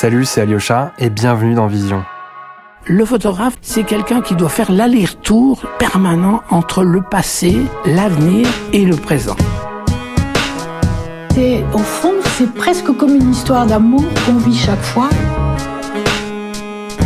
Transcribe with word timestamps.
Salut, 0.00 0.26
c'est 0.26 0.42
Alyosha 0.42 0.92
et 1.00 1.10
bienvenue 1.10 1.54
dans 1.54 1.66
Vision. 1.66 2.04
Le 2.86 3.04
photographe, 3.04 3.54
c'est 3.62 3.82
quelqu'un 3.82 4.20
qui 4.20 4.36
doit 4.36 4.48
faire 4.48 4.70
l'aller-retour 4.70 5.64
permanent 5.80 6.40
entre 6.50 6.84
le 6.84 7.02
passé, 7.02 7.66
l'avenir 7.84 8.46
et 8.72 8.84
le 8.84 8.94
présent. 8.94 9.34
Et 11.36 11.64
au 11.74 11.78
fond, 11.78 12.12
c'est 12.36 12.54
presque 12.54 12.96
comme 12.96 13.16
une 13.16 13.32
histoire 13.32 13.66
d'amour 13.66 14.04
qu'on 14.24 14.36
vit 14.36 14.56
chaque 14.56 14.84
fois. 14.84 15.08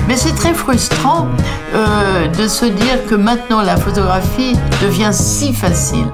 Mais 0.07 0.17
c'est 0.17 0.35
très 0.35 0.53
frustrant 0.53 1.29
euh, 1.75 2.29
de 2.29 2.47
se 2.47 2.67
dire 2.67 3.07
que 3.09 3.15
maintenant 3.15 3.63
la 3.63 3.79
photographie 3.79 4.53
devient 4.83 5.15
si 5.15 5.55
facile. 5.55 6.09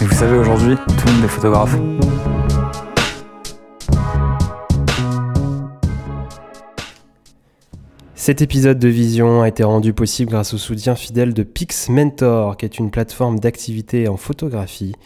Et 0.00 0.04
vous 0.06 0.14
savez, 0.16 0.38
aujourd'hui, 0.38 0.74
tout 0.76 1.06
le 1.06 1.12
monde 1.12 1.24
est 1.24 1.28
photographe. 1.28 1.76
Cet 8.26 8.42
épisode 8.42 8.80
de 8.80 8.88
Vision 8.88 9.42
a 9.42 9.48
été 9.48 9.62
rendu 9.62 9.92
possible 9.92 10.32
grâce 10.32 10.52
au 10.52 10.58
soutien 10.58 10.96
fidèle 10.96 11.32
de 11.32 11.44
Pix 11.44 11.88
Mentor, 11.88 12.56
qui 12.56 12.64
est 12.64 12.80
une 12.80 12.90
plateforme 12.90 13.38
d'activité 13.38 14.08
en 14.08 14.16
photographie. 14.16 14.96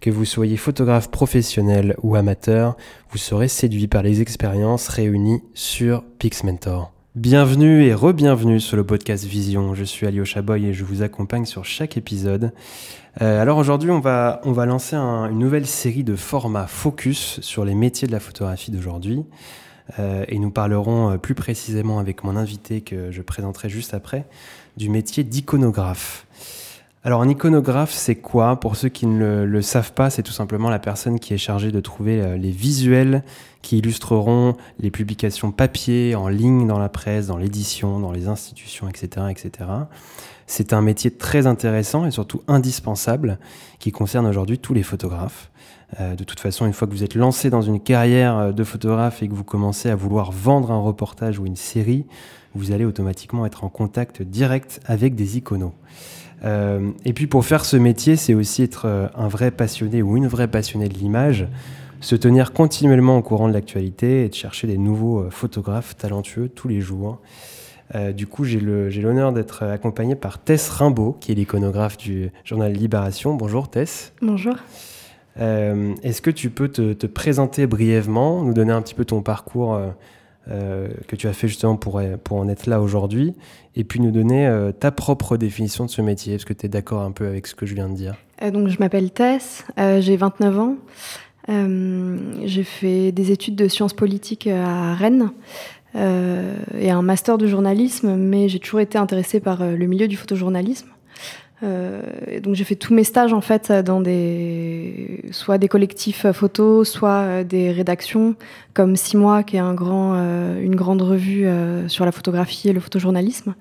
Que 0.00 0.10
vous 0.10 0.24
soyez 0.24 0.56
photographe 0.56 1.10
professionnel 1.10 1.96
ou 2.04 2.14
amateur, 2.14 2.76
vous 3.10 3.18
serez 3.18 3.48
séduit 3.48 3.88
par 3.88 4.04
les 4.04 4.20
expériences 4.20 4.86
réunies 4.86 5.42
sur 5.54 6.04
Pix 6.20 6.44
Mentor. 6.44 6.92
Bienvenue 7.16 7.82
et 7.82 7.94
re-bienvenue 7.94 8.60
sur 8.60 8.76
le 8.76 8.86
podcast 8.86 9.24
Vision. 9.24 9.74
Je 9.74 9.82
suis 9.82 10.06
Alyosha 10.06 10.40
Boy 10.40 10.66
et 10.66 10.72
je 10.72 10.84
vous 10.84 11.02
accompagne 11.02 11.46
sur 11.46 11.64
chaque 11.64 11.96
épisode. 11.96 12.52
Euh, 13.20 13.42
alors 13.42 13.58
aujourd'hui, 13.58 13.90
on 13.90 13.98
va 13.98 14.66
lancer 14.66 14.94
une 14.94 15.40
nouvelle 15.40 15.66
série 15.66 16.04
de 16.04 16.14
formats 16.14 16.68
focus 16.68 17.40
sur 17.40 17.64
les 17.64 17.74
métiers 17.74 18.06
de 18.06 18.12
la 18.12 18.20
photographie 18.20 18.70
d'aujourd'hui. 18.70 19.24
Euh, 19.98 20.24
et 20.28 20.38
nous 20.38 20.50
parlerons 20.50 21.12
euh, 21.12 21.16
plus 21.16 21.34
précisément 21.34 21.98
avec 21.98 22.24
mon 22.24 22.36
invité 22.36 22.80
que 22.80 23.10
je 23.10 23.22
présenterai 23.22 23.68
juste 23.68 23.94
après 23.94 24.26
du 24.76 24.90
métier 24.90 25.24
d'iconographe. 25.24 26.26
Alors 27.04 27.22
un 27.22 27.28
iconographe, 27.28 27.92
c'est 27.92 28.16
quoi? 28.16 28.58
Pour 28.60 28.76
ceux 28.76 28.88
qui 28.88 29.06
ne 29.06 29.44
le, 29.44 29.62
savent 29.62 29.92
pas, 29.92 30.10
c'est 30.10 30.22
tout 30.22 30.32
simplement 30.32 30.68
la 30.68 30.78
personne 30.78 31.20
qui 31.20 31.32
est 31.32 31.38
chargée 31.38 31.70
de 31.70 31.80
trouver 31.80 32.20
euh, 32.20 32.36
les 32.36 32.50
visuels 32.50 33.22
qui 33.62 33.78
illustreront 33.78 34.56
les 34.78 34.90
publications 34.90 35.52
papier, 35.52 36.14
en 36.14 36.28
ligne 36.28 36.66
dans 36.66 36.78
la 36.78 36.88
presse, 36.88 37.28
dans 37.28 37.38
l'édition, 37.38 37.98
dans 38.00 38.12
les 38.12 38.28
institutions, 38.28 38.88
etc. 38.88 39.26
etc. 39.30 39.70
C'est 40.46 40.72
un 40.72 40.80
métier 40.82 41.10
très 41.10 41.46
intéressant 41.46 42.04
et 42.04 42.10
surtout 42.10 42.42
indispensable 42.48 43.38
qui 43.78 43.92
concerne 43.92 44.26
aujourd'hui 44.26 44.58
tous 44.58 44.74
les 44.74 44.82
photographes. 44.82 45.50
Euh, 46.00 46.14
de 46.14 46.24
toute 46.24 46.40
façon, 46.40 46.66
une 46.66 46.72
fois 46.72 46.86
que 46.86 46.92
vous 46.92 47.02
êtes 47.02 47.14
lancé 47.14 47.50
dans 47.50 47.62
une 47.62 47.80
carrière 47.80 48.36
euh, 48.38 48.52
de 48.52 48.64
photographe 48.64 49.22
et 49.22 49.28
que 49.28 49.34
vous 49.34 49.44
commencez 49.44 49.88
à 49.88 49.96
vouloir 49.96 50.32
vendre 50.32 50.70
un 50.70 50.80
reportage 50.80 51.38
ou 51.38 51.46
une 51.46 51.56
série, 51.56 52.04
vous 52.54 52.72
allez 52.72 52.84
automatiquement 52.84 53.46
être 53.46 53.64
en 53.64 53.68
contact 53.68 54.22
direct 54.22 54.80
avec 54.84 55.14
des 55.14 55.38
iconos. 55.38 55.72
Euh, 56.44 56.90
et 57.04 57.12
puis 57.12 57.26
pour 57.26 57.44
faire 57.44 57.64
ce 57.64 57.76
métier, 57.76 58.16
c'est 58.16 58.34
aussi 58.34 58.62
être 58.62 59.10
un 59.14 59.28
vrai 59.28 59.50
passionné 59.50 60.02
ou 60.02 60.16
une 60.16 60.28
vraie 60.28 60.48
passionnée 60.48 60.88
de 60.88 60.94
l'image, 60.94 61.48
se 62.00 62.14
tenir 62.14 62.52
continuellement 62.52 63.16
au 63.16 63.22
courant 63.22 63.48
de 63.48 63.52
l'actualité 63.52 64.24
et 64.24 64.28
de 64.28 64.34
chercher 64.34 64.66
des 64.66 64.78
nouveaux 64.78 65.30
photographes 65.30 65.96
talentueux 65.96 66.48
tous 66.48 66.68
les 66.68 66.80
jours. 66.80 67.20
du 68.14 68.26
coup, 68.28 68.44
j'ai 68.44 68.60
l'honneur 68.60 69.32
d'être 69.32 69.64
accompagné 69.64 70.14
par 70.14 70.38
Tess 70.38 70.68
Rimbaud, 70.68 71.16
qui 71.20 71.32
est 71.32 71.34
l'iconographe 71.34 71.96
du 71.96 72.30
journal 72.44 72.72
Libération. 72.72 73.34
Bonjour 73.34 73.68
Tess. 73.68 74.12
Bonjour. 74.22 74.54
Euh, 75.40 75.94
est-ce 76.02 76.20
que 76.20 76.30
tu 76.30 76.50
peux 76.50 76.68
te, 76.68 77.06
présenter 77.06 77.66
brièvement, 77.66 78.42
nous 78.42 78.54
donner 78.54 78.72
un 78.72 78.82
petit 78.82 78.94
peu 78.94 79.04
ton 79.04 79.22
parcours 79.22 79.74
euh, 79.74 79.88
euh, 80.50 80.88
que 81.06 81.16
tu 81.16 81.28
as 81.28 81.32
fait 81.32 81.48
justement 81.48 81.76
pour, 81.76 81.96
en 82.30 82.48
être 82.48 82.66
là 82.66 82.80
aujourd'hui, 82.80 83.34
et 83.76 83.84
puis 83.84 84.00
nous 84.00 84.10
donner 84.10 84.50
ta 84.80 84.90
propre 84.90 85.36
définition 85.36 85.84
de 85.84 85.90
ce 85.90 86.02
métier? 86.02 86.34
Est-ce 86.34 86.46
que 86.46 86.54
tu 86.54 86.66
es 86.66 86.68
d'accord 86.68 87.02
un 87.02 87.12
peu 87.12 87.26
avec 87.26 87.46
ce 87.46 87.54
que 87.54 87.66
je 87.66 87.74
viens 87.74 87.88
de 87.88 87.94
dire? 87.94 88.14
Donc 88.52 88.68
je 88.68 88.78
m'appelle 88.78 89.10
Tess, 89.10 89.64
j'ai 89.76 90.16
29 90.16 90.58
ans, 90.58 90.76
j'ai 91.48 92.64
fait 92.64 93.12
des 93.12 93.30
études 93.30 93.56
de 93.56 93.68
sciences 93.68 93.94
politiques 93.94 94.46
à 94.46 94.94
Rennes. 94.94 95.30
et 95.94 96.90
un 96.90 97.02
master 97.02 97.36
de 97.36 97.46
journalisme, 97.46 98.16
mais 98.16 98.48
j'ai 98.48 98.58
toujours 98.58 98.80
été 98.80 98.96
intéressée 98.96 99.40
par 99.40 99.64
le 99.64 99.86
milieu 99.86 100.08
du 100.08 100.16
photojournalisme. 100.16 100.88
Euh, 101.64 102.02
donc 102.40 102.54
j'ai 102.54 102.64
fait 102.64 102.76
tous 102.76 102.94
mes 102.94 103.02
stages 103.02 103.32
en 103.32 103.40
fait 103.40 103.72
dans 103.72 104.00
des 104.00 105.24
soit 105.32 105.58
des 105.58 105.68
collectifs 105.68 106.30
photos, 106.32 106.88
soit 106.88 107.10
euh, 107.10 107.44
des 107.44 107.72
rédactions 107.72 108.36
comme 108.74 108.96
Six 108.96 109.16
mois 109.16 109.42
qui 109.42 109.56
est 109.56 109.60
un 109.60 109.74
grand, 109.74 110.14
euh, 110.14 110.62
une 110.62 110.76
grande 110.76 111.02
revue 111.02 111.46
euh, 111.46 111.88
sur 111.88 112.04
la 112.04 112.12
photographie 112.12 112.68
et 112.68 112.72
le 112.72 112.80
photojournalisme, 112.80 113.54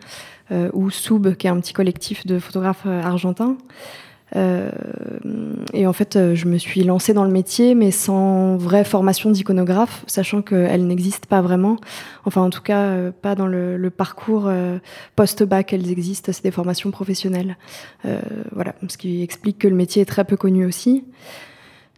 ou 0.72 0.90
Soub 0.90 1.36
qui 1.36 1.48
est 1.48 1.50
un 1.50 1.60
petit 1.60 1.74
collectif 1.74 2.26
de 2.26 2.40
photographes 2.40 2.86
argentins. 2.86 3.58
Euh, 4.36 4.70
et 5.74 5.88
en 5.88 5.94
fait, 5.94 6.16
euh, 6.16 6.36
je 6.36 6.48
me 6.48 6.58
suis 6.58 6.84
lancée 6.84 7.14
dans 7.14 7.24
le 7.24 7.32
métier, 7.32 7.76
mais 7.76 7.92
sans 7.92 8.58
vraie 8.58 8.84
formation 8.84 9.32
d'iconographe, 9.32 10.04
sachant 10.08 10.42
qu'elle 10.42 10.86
n'existe 10.86 11.26
pas 11.28 11.42
vraiment. 11.42 11.78
Enfin, 12.26 12.42
en 12.42 12.50
tout 12.50 12.62
cas, 12.62 12.82
euh, 12.82 13.12
pas 13.12 13.36
dans 13.36 13.48
le, 13.48 13.78
le 13.78 13.90
parcours 13.90 14.52
post-bac, 15.16 15.74
elles 15.74 15.90
existent, 15.90 16.32
c'est 16.34 16.44
des 16.44 16.52
formations 16.52 16.92
professionnelles. 16.92 17.58
Voilà, 18.52 18.74
ce 18.88 18.98
qui 18.98 19.22
explique 19.24 19.60
que 19.60 19.68
le 19.68 19.76
métier 19.76 20.02
est 20.02 20.06
très 20.06 20.26
peu 20.26 20.38
connu 20.38 20.66
aussi. 20.66 21.06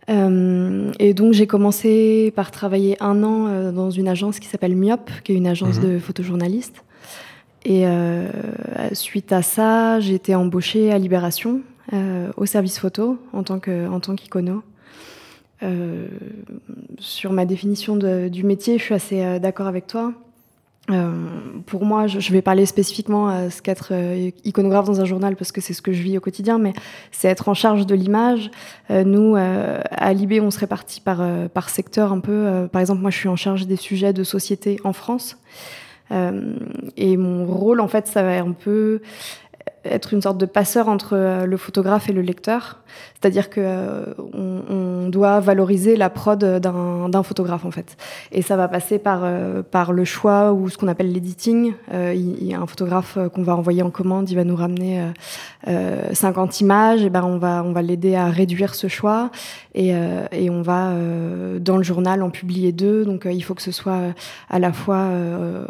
Euh, 0.10 0.92
et 0.98 1.14
donc 1.14 1.34
j'ai 1.34 1.46
commencé 1.46 2.34
par 2.36 2.50
travailler 2.50 2.98
un 3.00 3.22
an 3.24 3.72
dans 3.72 3.92
une 3.92 4.08
agence 4.08 4.40
qui 4.40 4.48
s'appelle 4.48 4.76
Myop, 4.76 5.10
qui 5.24 5.34
est 5.34 5.36
une 5.36 5.48
agence 5.48 5.78
mhm. 5.78 5.84
de 5.84 6.00
photojournalistes. 6.00 6.84
Et 7.66 7.86
euh, 7.86 8.30
suite 8.94 9.32
à 9.32 9.42
ça, 9.42 10.00
j'ai 10.00 10.16
été 10.16 10.34
embauchée 10.34 10.92
à 10.92 10.98
Libération, 10.98 11.62
au 11.92 12.46
service 12.46 12.80
photo 12.80 13.18
en 13.34 13.44
tant 13.44 13.60
qu'icono. 13.60 14.64
Euh, 15.62 16.08
sur 17.00 17.34
ma 17.34 17.46
définition 17.46 17.98
du 17.98 18.44
métier, 18.44 18.78
je 18.78 18.84
suis 18.84 18.94
assez 18.94 19.24
euh, 19.24 19.40
d'accord 19.40 19.68
avec 19.68 19.88
toi. 19.88 20.14
Euh, 20.90 21.12
pour 21.68 21.86
moi, 21.86 22.08
je, 22.08 22.32
vais 22.32 22.42
parler 22.42 22.66
spécifiquement 22.66 23.28
à 23.28 23.50
ce 23.52 23.62
qu'être 23.62 23.90
euh, 23.92 24.32
iconographe 24.44 24.86
dans 24.86 25.02
un 25.02 25.06
journal 25.06 25.36
parce 25.36 25.52
que 25.52 25.62
c'est 25.62 25.74
ce 25.74 25.84
que 25.84 25.92
je 25.92 26.02
vis 26.02 26.18
au 26.18 26.22
quotidien, 26.22 26.58
mais 26.58 26.74
c'est 27.12 27.28
être 27.28 27.48
en 27.48 27.54
charge 27.54 27.86
de 27.86 27.94
l'image. 27.94 28.50
Euh, 28.90 29.04
nous, 29.04 29.36
à 29.36 30.14
Libé, 30.14 30.42
on 30.42 30.50
se 30.50 30.60
répartit 30.60 31.02
par, 31.02 31.22
par 31.50 31.70
secteur 31.70 32.12
un 32.12 32.20
peu. 32.20 32.68
par 32.72 32.82
exemple, 32.82 33.02
moi, 33.02 33.12
je 33.12 33.18
suis 33.18 33.30
en 33.30 33.36
charge 33.36 33.68
des 33.68 33.76
sujets 33.76 34.14
de 34.14 34.24
société 34.24 34.80
en 34.84 34.94
France. 34.94 35.38
et 36.12 37.18
mon 37.18 37.46
rôle, 37.46 37.82
en 37.82 37.88
fait, 37.88 38.08
ça 38.08 38.24
va 38.24 38.40
un 38.40 38.52
peu 38.54 39.02
être 39.86 40.14
une 40.14 40.22
sorte 40.22 40.38
de 40.38 40.46
passeur 40.46 40.90
entre 40.90 41.14
euh, 41.14 41.46
le 41.46 41.58
photographe 41.58 42.10
et 42.10 42.14
le 42.14 42.22
lecteur. 42.22 42.80
C'est-à-dire 43.22 43.50
que 43.50 43.62
euh, 43.64 44.06
on, 44.34 45.10
doit 45.10 45.40
valoriser 45.40 45.96
la 45.96 46.10
prod 46.10 46.44
d'un 46.44 47.24
photographe 47.24 47.66
en 47.66 47.72
fait. 47.72 47.98
Et 48.32 48.44
ça 48.44 48.56
va 48.58 48.68
passer 48.68 49.00
par 49.00 49.22
euh, 49.24 49.64
par 49.64 49.92
le 49.92 50.06
choix 50.06 50.54
ou 50.54 50.70
ce 50.70 50.78
qu'on 50.78 50.88
appelle 50.88 51.12
l'editing. 51.12 51.74
il, 51.92 52.44
y 52.44 52.54
a 52.54 52.60
un 52.60 52.68
photographe 52.68 53.18
qu'on 53.34 53.42
va 53.42 53.56
envoyer 53.56 53.82
en 53.82 53.90
commande, 53.90 54.30
il 54.30 54.36
va 54.36 54.44
nous 54.44 54.56
ramener 54.56 55.04
50 56.14 56.62
images, 56.62 57.04
et 57.04 57.10
ben 57.10 57.24
on 57.24 57.40
va 57.40 57.64
on 57.66 57.72
va 57.72 57.82
l'aider 57.82 58.16
à 58.16 58.28
réduire 58.28 58.76
ce 58.76 58.88
choix 58.88 59.32
et, 59.74 59.94
et 60.32 60.50
on 60.52 60.62
va 60.62 60.94
dans 61.60 61.78
le 61.78 61.84
journal 61.84 62.22
en 62.22 62.30
publier 62.30 62.72
deux. 62.72 63.04
Donc 63.04 63.28
il 63.30 63.42
faut 63.42 63.56
que 63.56 63.64
ce 63.64 63.72
soit 63.72 64.14
à 64.50 64.60
la 64.60 64.72
fois 64.72 65.10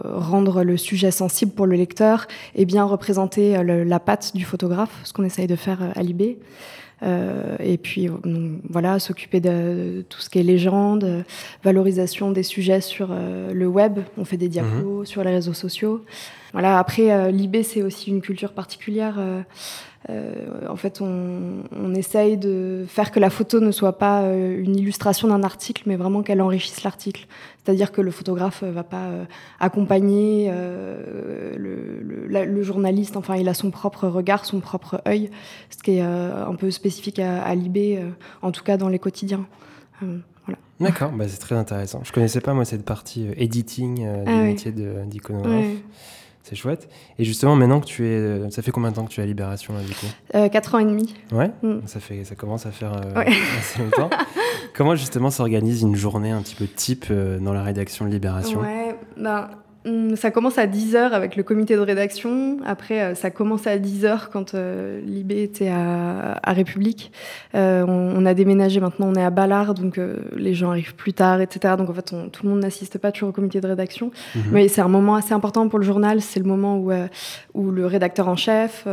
rendre 0.03 0.63
le 0.63 0.75
sujet 0.75 1.11
sensible 1.11 1.53
pour 1.53 1.65
le 1.65 1.77
lecteur 1.77 2.27
et 2.55 2.65
bien 2.65 2.83
représenter 2.83 3.63
la 3.63 3.98
patte 3.99 4.35
du 4.35 4.45
photographe, 4.45 4.99
ce 5.03 5.13
qu'on 5.13 5.23
essaye 5.23 5.47
de 5.47 5.55
faire 5.55 5.79
à 5.95 6.01
Libé. 6.01 6.39
Euh, 7.01 7.55
et 7.59 7.77
puis 7.77 8.09
voilà, 8.69 8.99
s'occuper 8.99 9.39
de, 9.39 10.03
tout 10.09 10.19
ce 10.19 10.29
qui 10.29 10.39
est 10.39 10.43
légende, 10.43 11.23
valorisation 11.63 12.31
des 12.31 12.43
sujets 12.43 12.81
sur 12.81 13.09
euh, 13.11 13.53
le 13.53 13.67
web. 13.67 13.99
On 14.17 14.25
fait 14.25 14.37
des 14.37 14.49
diapos 14.49 14.99
mhm. 14.99 15.05
sur 15.05 15.23
les 15.23 15.31
réseaux 15.31 15.53
sociaux. 15.53 16.03
Voilà. 16.53 16.79
Après, 16.79 17.11
euh, 17.11 17.31
l'IB 17.31 17.63
c'est 17.63 17.81
aussi 17.81 18.09
une 18.09 18.21
culture 18.21 18.53
particulière. 18.53 19.15
Euh, 19.17 19.41
euh, 20.09 20.33
en 20.69 20.77
fait, 20.77 21.01
on, 21.01 21.63
on, 21.75 21.93
essaye 21.93 22.37
de 22.37 22.85
faire 22.87 23.11
que 23.11 23.19
la 23.19 23.29
photo 23.29 23.59
ne 23.59 23.71
soit 23.71 23.97
pas 23.97 24.21
euh, 24.21 24.57
une 24.63 24.77
illustration 24.77 25.27
d'un 25.27 25.43
article, 25.43 25.83
mais 25.87 25.97
vraiment 25.97 26.23
qu'elle 26.23 26.41
enrichisse 26.41 26.83
l'article. 26.83 27.27
C'est-à-dire 27.57 27.91
que 27.91 27.99
le 27.99 28.09
photographe 28.09 28.63
va 28.63 28.83
pas 28.83 29.07
euh, 29.07 29.25
accompagner 29.59 30.49
le, 30.49 31.97
le, 32.27 32.45
le, 32.45 32.63
journaliste. 32.63 33.17
Enfin, 33.17 33.35
il 33.35 33.49
a 33.49 33.53
son 33.53 33.71
propre 33.71 34.07
regard, 34.07 34.45
son 34.45 34.61
propre 34.61 35.01
œil, 35.05 35.29
ce 35.69 35.83
qui 35.83 35.97
est 35.97 36.01
un 36.01 36.55
peu 36.55 36.71
spécifique 36.71 37.19
à, 37.19 37.43
à 37.43 37.53
l'IB, 37.53 37.99
en 38.41 38.51
tout 38.51 38.63
cas 38.63 38.77
dans 38.77 38.87
les 38.87 38.99
quotidiens. 38.99 39.45
Voilà. 39.99 40.59
D'accord, 40.79 41.11
bah 41.11 41.27
c'est 41.27 41.39
très 41.39 41.55
intéressant. 41.55 42.01
Je 42.03 42.11
connaissais 42.13 42.41
pas 42.41 42.53
moi 42.53 42.63
cette 42.63 42.85
partie 42.85 43.27
editing 43.35 44.07
ah 44.07 44.23
du 44.23 44.31
métier 44.31 44.71
d'iconographe. 44.71 45.53
Ouais. 45.53 45.77
C'est 46.43 46.55
chouette. 46.55 46.89
Et 47.19 47.25
justement, 47.25 47.55
maintenant 47.55 47.79
que 47.79 47.85
tu 47.85 48.05
es. 48.07 48.17
Euh, 48.17 48.49
ça 48.49 48.61
fait 48.61 48.71
combien 48.71 48.89
de 48.91 48.95
temps 48.95 49.05
que 49.05 49.11
tu 49.11 49.19
es 49.19 49.23
à 49.23 49.25
Libération, 49.27 49.73
là, 49.73 49.81
du 49.81 49.93
coup? 49.93 50.07
Euh, 50.35 50.49
4 50.49 50.75
ans 50.75 50.79
et 50.79 50.85
demi. 50.85 51.13
Ouais, 51.31 51.51
mm. 51.61 51.81
ça, 51.85 51.99
fait, 51.99 52.23
ça 52.23 52.35
commence 52.35 52.65
à 52.65 52.71
faire 52.71 52.93
euh, 52.93 53.13
ouais. 53.13 53.27
assez 53.59 53.79
longtemps. 53.83 54.09
Comment 54.73 54.95
justement 54.95 55.29
s'organise 55.29 55.81
une 55.81 55.95
journée 55.95 56.31
un 56.31 56.41
petit 56.41 56.55
peu 56.55 56.65
type 56.65 57.11
dans 57.11 57.53
la 57.53 57.63
rédaction 57.63 58.05
de 58.05 58.11
Libération? 58.11 58.61
Ouais, 58.61 58.95
ben, 59.17 59.49
ça 60.15 60.29
commence 60.29 60.57
à 60.57 60.67
10h 60.67 61.11
avec 61.11 61.37
le 61.37 61.43
comité 61.43 61.75
de 61.75 61.79
rédaction. 61.79 62.57
Après, 62.65 63.01
euh, 63.01 63.15
ça 63.15 63.31
commence 63.31 63.65
à 63.65 63.77
10h 63.77 64.27
quand 64.31 64.53
euh, 64.53 64.99
Libé 65.01 65.41
était 65.41 65.69
à, 65.69 66.39
République. 66.47 67.11
Euh, 67.55 67.85
on, 67.87 68.25
a 68.25 68.33
déménagé 68.33 68.81
maintenant, 68.81 69.07
on 69.07 69.15
est 69.15 69.23
à 69.23 69.29
Ballard, 69.29 69.73
donc 69.73 69.99
les 70.35 70.53
gens 70.53 70.71
arrivent 70.71 70.95
plus 70.95 71.13
tard, 71.13 71.39
etc. 71.39 71.75
Donc 71.77 71.89
en 71.89 71.93
fait, 71.93 72.13
tout 72.31 72.43
le 72.43 72.49
monde 72.49 72.59
n'assiste 72.59 72.97
pas 72.97 73.11
toujours 73.11 73.29
au 73.29 73.31
comité 73.31 73.61
de 73.61 73.67
rédaction. 73.67 74.11
Mhm. 74.35 74.43
Mais 74.51 74.67
c'est 74.67 74.81
un 74.81 74.89
moment 74.89 75.15
assez 75.15 75.33
important 75.33 75.69
pour 75.69 75.79
le 75.79 75.85
journal. 75.85 76.21
C'est 76.21 76.39
le 76.39 76.45
moment 76.45 76.77
où, 76.77 76.91
où 77.53 77.71
le 77.71 77.85
rédacteur 77.85 78.27
en 78.27 78.35
chef, 78.35 78.85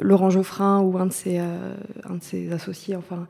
Laurent 0.00 0.30
Geoffrin 0.30 0.80
ou 0.80 0.96
un 0.96 1.06
de 1.06 1.12
ses, 1.12 1.38
un 1.38 2.14
de 2.14 2.22
ses 2.22 2.52
associés, 2.52 2.96
enfin, 2.96 3.26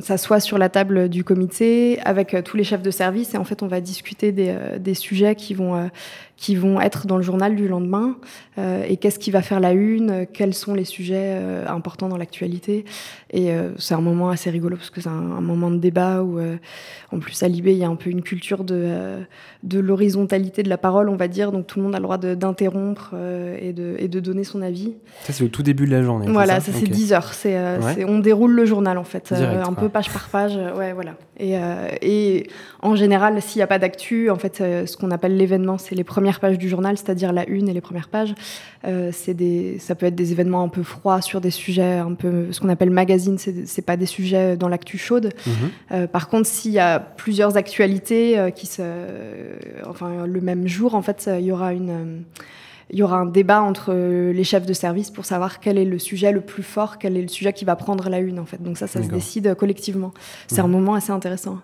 s'assoit 0.00 0.40
sur 0.40 0.58
la 0.58 0.68
table 0.68 1.08
du 1.08 1.24
comité 1.24 2.00
avec 2.04 2.36
tous 2.44 2.56
les 2.56 2.64
chefs 2.64 2.82
de 2.82 2.90
service 2.90 3.34
et 3.34 3.38
en 3.38 3.44
fait, 3.44 3.62
on 3.62 3.68
va 3.68 3.80
discuter 3.80 4.32
des, 4.32 4.54
des 4.78 4.94
sujets 4.94 5.34
qui 5.36 5.54
vont 5.54 5.71
euh, 5.74 5.88
qui 6.42 6.56
vont 6.56 6.80
être 6.80 7.06
dans 7.06 7.18
le 7.18 7.22
journal 7.22 7.54
du 7.54 7.68
lendemain 7.68 8.16
euh, 8.58 8.84
et 8.88 8.96
qu'est-ce 8.96 9.20
qui 9.20 9.30
va 9.30 9.42
faire 9.42 9.60
la 9.60 9.70
une, 9.74 10.26
quels 10.26 10.54
sont 10.54 10.74
les 10.74 10.84
sujets 10.84 11.36
euh, 11.38 11.68
importants 11.68 12.08
dans 12.08 12.16
l'actualité. 12.16 12.84
Et 13.32 13.50
c'est 13.78 13.94
un 13.94 14.00
moment 14.00 14.28
assez 14.28 14.50
rigolo 14.50 14.76
parce 14.76 14.90
que 14.90 15.00
c'est 15.00 15.08
un, 15.08 15.40
moment 15.40 15.70
de 15.70 15.78
débat 15.78 16.22
où, 16.22 16.38
en 17.10 17.18
plus, 17.18 17.42
à 17.42 17.48
Libé, 17.48 17.72
il 17.72 17.78
y 17.78 17.84
a 17.84 17.88
un 17.88 17.94
peu 17.94 18.10
une 18.10 18.20
culture 18.20 18.62
de, 18.62 19.20
de 19.62 19.78
l'horizontalité 19.78 20.62
de 20.62 20.68
la 20.68 20.76
parole, 20.76 21.08
on 21.08 21.16
va 21.16 21.28
dire. 21.28 21.50
Donc 21.50 21.66
tout 21.66 21.78
le 21.78 21.84
monde 21.86 21.94
a 21.94 21.98
le 21.98 22.02
droit 22.02 22.18
d'interrompre 22.18 23.14
et, 23.58 23.72
de, 23.72 23.96
et 23.98 24.08
de 24.08 24.20
donner 24.20 24.44
son 24.44 24.60
avis. 24.60 24.92
Ça, 25.22 25.32
c'est 25.32 25.44
au 25.44 25.48
tout 25.48 25.62
début 25.62 25.86
de 25.86 25.92
la 25.92 26.02
journée. 26.02 26.26
Voilà, 26.28 26.60
ça, 26.60 26.72
c'est 26.72 26.88
10 26.88 27.14
heures. 27.14 27.32
C'est, 27.32 27.56
on 28.04 28.18
déroule 28.18 28.52
le 28.52 28.66
journal, 28.66 28.98
en 28.98 29.04
fait, 29.04 29.32
un 29.32 29.72
peu 29.72 29.88
page 29.88 30.10
par 30.10 30.28
page. 30.28 30.58
ouais, 30.76 30.92
voilà. 30.92 31.14
Et, 31.38 31.56
et 32.02 32.48
en 32.82 32.94
général, 32.94 33.40
s'il 33.40 33.60
n'y 33.60 33.64
a 33.64 33.66
pas 33.66 33.78
d'actu, 33.78 34.28
en 34.28 34.36
fait, 34.36 34.58
ce 34.58 34.96
qu'on 34.98 35.10
appelle 35.10 35.38
l'événement, 35.38 35.78
c'est 35.78 35.94
les 35.94 36.04
premières 36.04 36.31
pages 36.40 36.58
du 36.58 36.68
journal, 36.68 36.96
c'est-à-dire 36.96 37.32
la 37.32 37.48
une 37.48 37.68
et 37.68 37.72
les 37.72 37.80
premières 37.80 38.08
pages. 38.08 38.34
Euh, 38.84 39.10
c'est 39.12 39.34
des, 39.34 39.78
ça 39.78 39.94
peut 39.94 40.06
être 40.06 40.14
des 40.14 40.32
événements 40.32 40.62
un 40.62 40.68
peu 40.68 40.82
froids 40.82 41.20
sur 41.20 41.40
des 41.40 41.50
sujets 41.50 41.98
un 41.98 42.14
peu, 42.14 42.52
ce 42.52 42.60
qu'on 42.60 42.68
appelle 42.68 42.90
magazine, 42.90 43.38
c'est, 43.38 43.82
pas 43.82 43.96
des 43.96 44.06
sujets 44.06 44.56
dans 44.56 44.68
l'actu 44.68 44.98
chaude. 44.98 45.32
Mhm. 45.46 45.52
Euh, 45.92 46.06
par 46.06 46.28
contre, 46.28 46.46
s'il 46.46 46.72
y 46.72 46.78
a 46.78 46.98
plusieurs 47.00 47.56
actualités 47.56 48.38
euh, 48.38 48.50
qui 48.50 48.66
se, 48.66 48.82
enfin, 49.86 50.26
le 50.26 50.40
même 50.40 50.68
jour, 50.68 50.94
en 50.94 51.02
fait, 51.02 51.30
il 51.38 51.44
y 51.44 51.52
aura 51.52 51.72
une 51.72 52.24
il 52.90 52.98
y 52.98 53.02
aura 53.02 53.16
un 53.16 53.26
débat 53.26 53.62
entre 53.62 53.94
les 53.94 54.44
chefs 54.44 54.66
de 54.66 54.72
service 54.74 55.10
pour 55.10 55.24
savoir 55.24 55.60
quel 55.60 55.78
est 55.78 55.84
le 55.86 55.98
sujet 55.98 56.30
le 56.30 56.42
plus 56.42 56.62
fort, 56.62 56.98
quel 56.98 57.16
est 57.16 57.22
le 57.22 57.28
sujet 57.28 57.54
qui 57.54 57.64
va 57.64 57.74
prendre 57.74 58.10
la 58.10 58.18
une 58.18 58.38
en 58.38 58.44
fait. 58.44 58.62
Donc 58.62 58.76
ça, 58.76 58.86
ça 58.86 59.02
se 59.02 59.08
décide 59.08 59.54
collectivement. 59.54 60.12
C'est 60.46 60.60
un 60.60 60.66
mhm. 60.66 60.72
moment 60.72 60.94
assez 60.94 61.10
intéressant. 61.10 61.60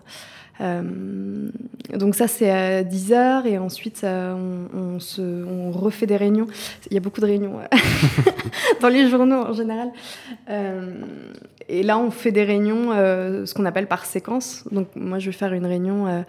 Euh, 0.61 1.49
donc 1.93 2.15
ça 2.15 2.27
c'est 2.27 2.49
à 2.51 2.83
10h 2.83 3.45
et 3.45 3.57
ensuite 3.57 4.05
on, 4.05 4.99
se, 4.99 5.21
on, 5.21 5.71
refait 5.71 6.05
des 6.05 6.17
réunions. 6.17 6.47
Il 6.89 6.93
y 6.93 6.97
a 6.97 6.99
beaucoup 6.99 7.21
de 7.21 7.25
réunions 7.25 7.59
dans 8.81 8.89
les 8.89 9.09
journaux 9.09 9.41
en 9.41 9.53
général. 9.53 9.91
Euh, 10.49 11.01
et 11.67 11.83
là 11.83 11.97
on 11.97 12.11
fait 12.11 12.31
des 12.31 12.43
réunions, 12.43 12.91
euh, 12.91 13.45
ce 13.45 13.53
qu'on 13.53 13.65
appelle 13.65 13.87
par 13.87 14.05
séquence. 14.05 14.65
Donc 14.71 14.89
moi 14.95 15.19
je 15.19 15.27
vais 15.27 15.31
faire 15.31 15.53
une 15.53 15.65
réunion 15.65 16.25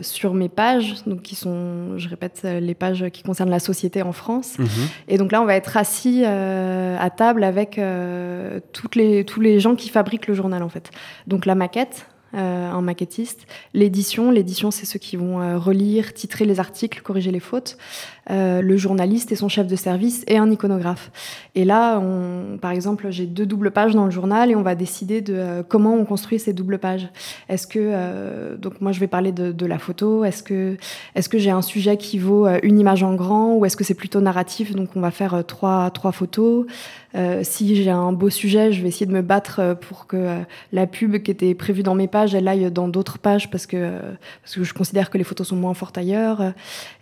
sur 0.00 0.32
mes 0.32 0.48
pages, 0.48 0.94
donc 1.06 1.22
qui 1.22 1.34
sont, 1.34 1.98
je 1.98 2.08
répète, 2.08 2.42
les 2.44 2.74
pages 2.74 3.06
qui 3.12 3.22
concernent 3.22 3.50
la 3.50 3.60
société 3.60 4.02
en 4.02 4.12
France. 4.12 4.58
Mhm. 4.58 4.68
Et 5.08 5.18
donc 5.18 5.32
là 5.32 5.42
on 5.42 5.44
va 5.44 5.56
être 5.56 5.76
assis 5.76 6.24
à 6.24 7.10
table 7.10 7.44
avec 7.44 7.80
toutes 8.72 8.96
les, 8.96 9.24
tous 9.24 9.40
les 9.40 9.60
gens 9.60 9.74
qui 9.74 9.88
fabriquent 9.88 10.26
le 10.26 10.34
journal 10.34 10.62
en 10.62 10.68
fait. 10.68 10.90
Donc 11.26 11.46
la 11.46 11.54
maquette 11.54 12.06
euh, 12.34 12.70
un 12.70 12.82
maquettiste. 12.82 13.46
L'édition, 13.72 14.30
l'édition, 14.30 14.70
c'est 14.70 14.84
ceux 14.84 14.98
qui 14.98 15.16
vont 15.16 15.40
euh, 15.40 15.56
relire, 15.56 16.12
titrer 16.12 16.44
les 16.44 16.60
articles, 16.60 17.00
corriger 17.00 17.30
les 17.30 17.40
fautes. 17.40 17.78
Euh, 18.30 18.60
le 18.60 18.76
journaliste 18.76 19.32
et 19.32 19.36
son 19.36 19.48
chef 19.48 19.66
de 19.66 19.76
service 19.76 20.24
et 20.26 20.36
un 20.36 20.50
iconographe. 20.50 21.10
Et 21.54 21.64
là, 21.64 22.02
par 22.60 22.72
exemple, 22.72 23.06
j'ai 23.08 23.24
deux 23.24 23.46
doubles 23.46 23.70
pages 23.70 23.94
dans 23.94 24.04
le 24.04 24.10
journal 24.10 24.50
et 24.50 24.54
on 24.54 24.60
va 24.60 24.74
décider 24.74 25.22
de 25.22 25.62
comment 25.66 25.94
on 25.94 26.04
construit 26.04 26.38
ces 26.38 26.52
doubles 26.52 26.78
pages. 26.78 27.08
Est-ce 27.48 27.66
que, 27.66 28.54
donc 28.56 28.82
moi, 28.82 28.92
je 28.92 29.00
vais 29.00 29.06
parler 29.06 29.32
de, 29.32 29.50
de 29.50 29.66
la 29.66 29.78
photo. 29.78 30.24
Est-ce 30.24 30.42
que, 30.42 30.76
est-ce 31.14 31.30
que 31.30 31.38
j'ai 31.38 31.50
un 31.50 31.62
sujet 31.62 31.96
qui 31.96 32.18
vaut 32.18 32.46
une 32.62 32.78
image 32.78 33.02
en 33.02 33.14
grand 33.14 33.54
ou 33.54 33.64
est-ce 33.64 33.78
que 33.78 33.84
c'est 33.84 33.94
plutôt 33.94 34.20
narratif? 34.20 34.74
Donc, 34.76 34.90
on 34.94 35.00
va 35.00 35.10
faire 35.10 35.42
trois, 35.46 35.90
trois 35.90 36.12
photos. 36.12 36.66
Euh, 37.14 37.40
si 37.42 37.74
j'ai 37.74 37.90
un 37.90 38.12
beau 38.12 38.28
sujet, 38.28 38.70
je 38.72 38.82
vais 38.82 38.88
essayer 38.88 39.06
de 39.06 39.12
me 39.12 39.22
battre 39.22 39.60
euh, 39.60 39.74
pour 39.74 40.06
que 40.06 40.16
euh, 40.16 40.38
la 40.72 40.86
pub 40.86 41.16
qui 41.22 41.30
était 41.30 41.54
prévue 41.54 41.82
dans 41.82 41.94
mes 41.94 42.06
pages, 42.06 42.34
elle 42.34 42.46
aille 42.46 42.70
dans 42.70 42.86
d'autres 42.86 43.18
pages 43.18 43.50
parce 43.50 43.66
que, 43.66 43.98
parce 44.42 44.56
que 44.56 44.64
je 44.64 44.74
considère 44.74 45.08
que 45.08 45.16
les 45.16 45.24
photos 45.24 45.48
sont 45.48 45.56
moins 45.56 45.72
fortes 45.72 45.96
ailleurs. 45.96 46.52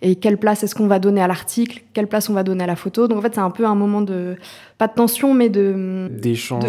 Et 0.01 0.15
quelle 0.15 0.37
place 0.37 0.63
est-ce 0.63 0.75
qu'on 0.75 0.87
va 0.87 0.99
donner 0.99 1.21
à 1.21 1.27
l'article? 1.27 1.81
Quelle 1.93 2.07
place 2.07 2.29
on 2.29 2.33
va 2.33 2.43
donner 2.43 2.63
à 2.63 2.67
la 2.67 2.77
photo? 2.77 3.07
Donc 3.07 3.17
en 3.17 3.21
fait, 3.21 3.35
c'est 3.35 3.41
un 3.41 3.49
peu 3.49 3.65
un 3.65 3.75
moment 3.75 4.01
de, 4.01 4.37
pas 4.77 4.87
de 4.87 4.93
tension, 4.93 5.33
mais 5.33 5.49
de 5.49 6.09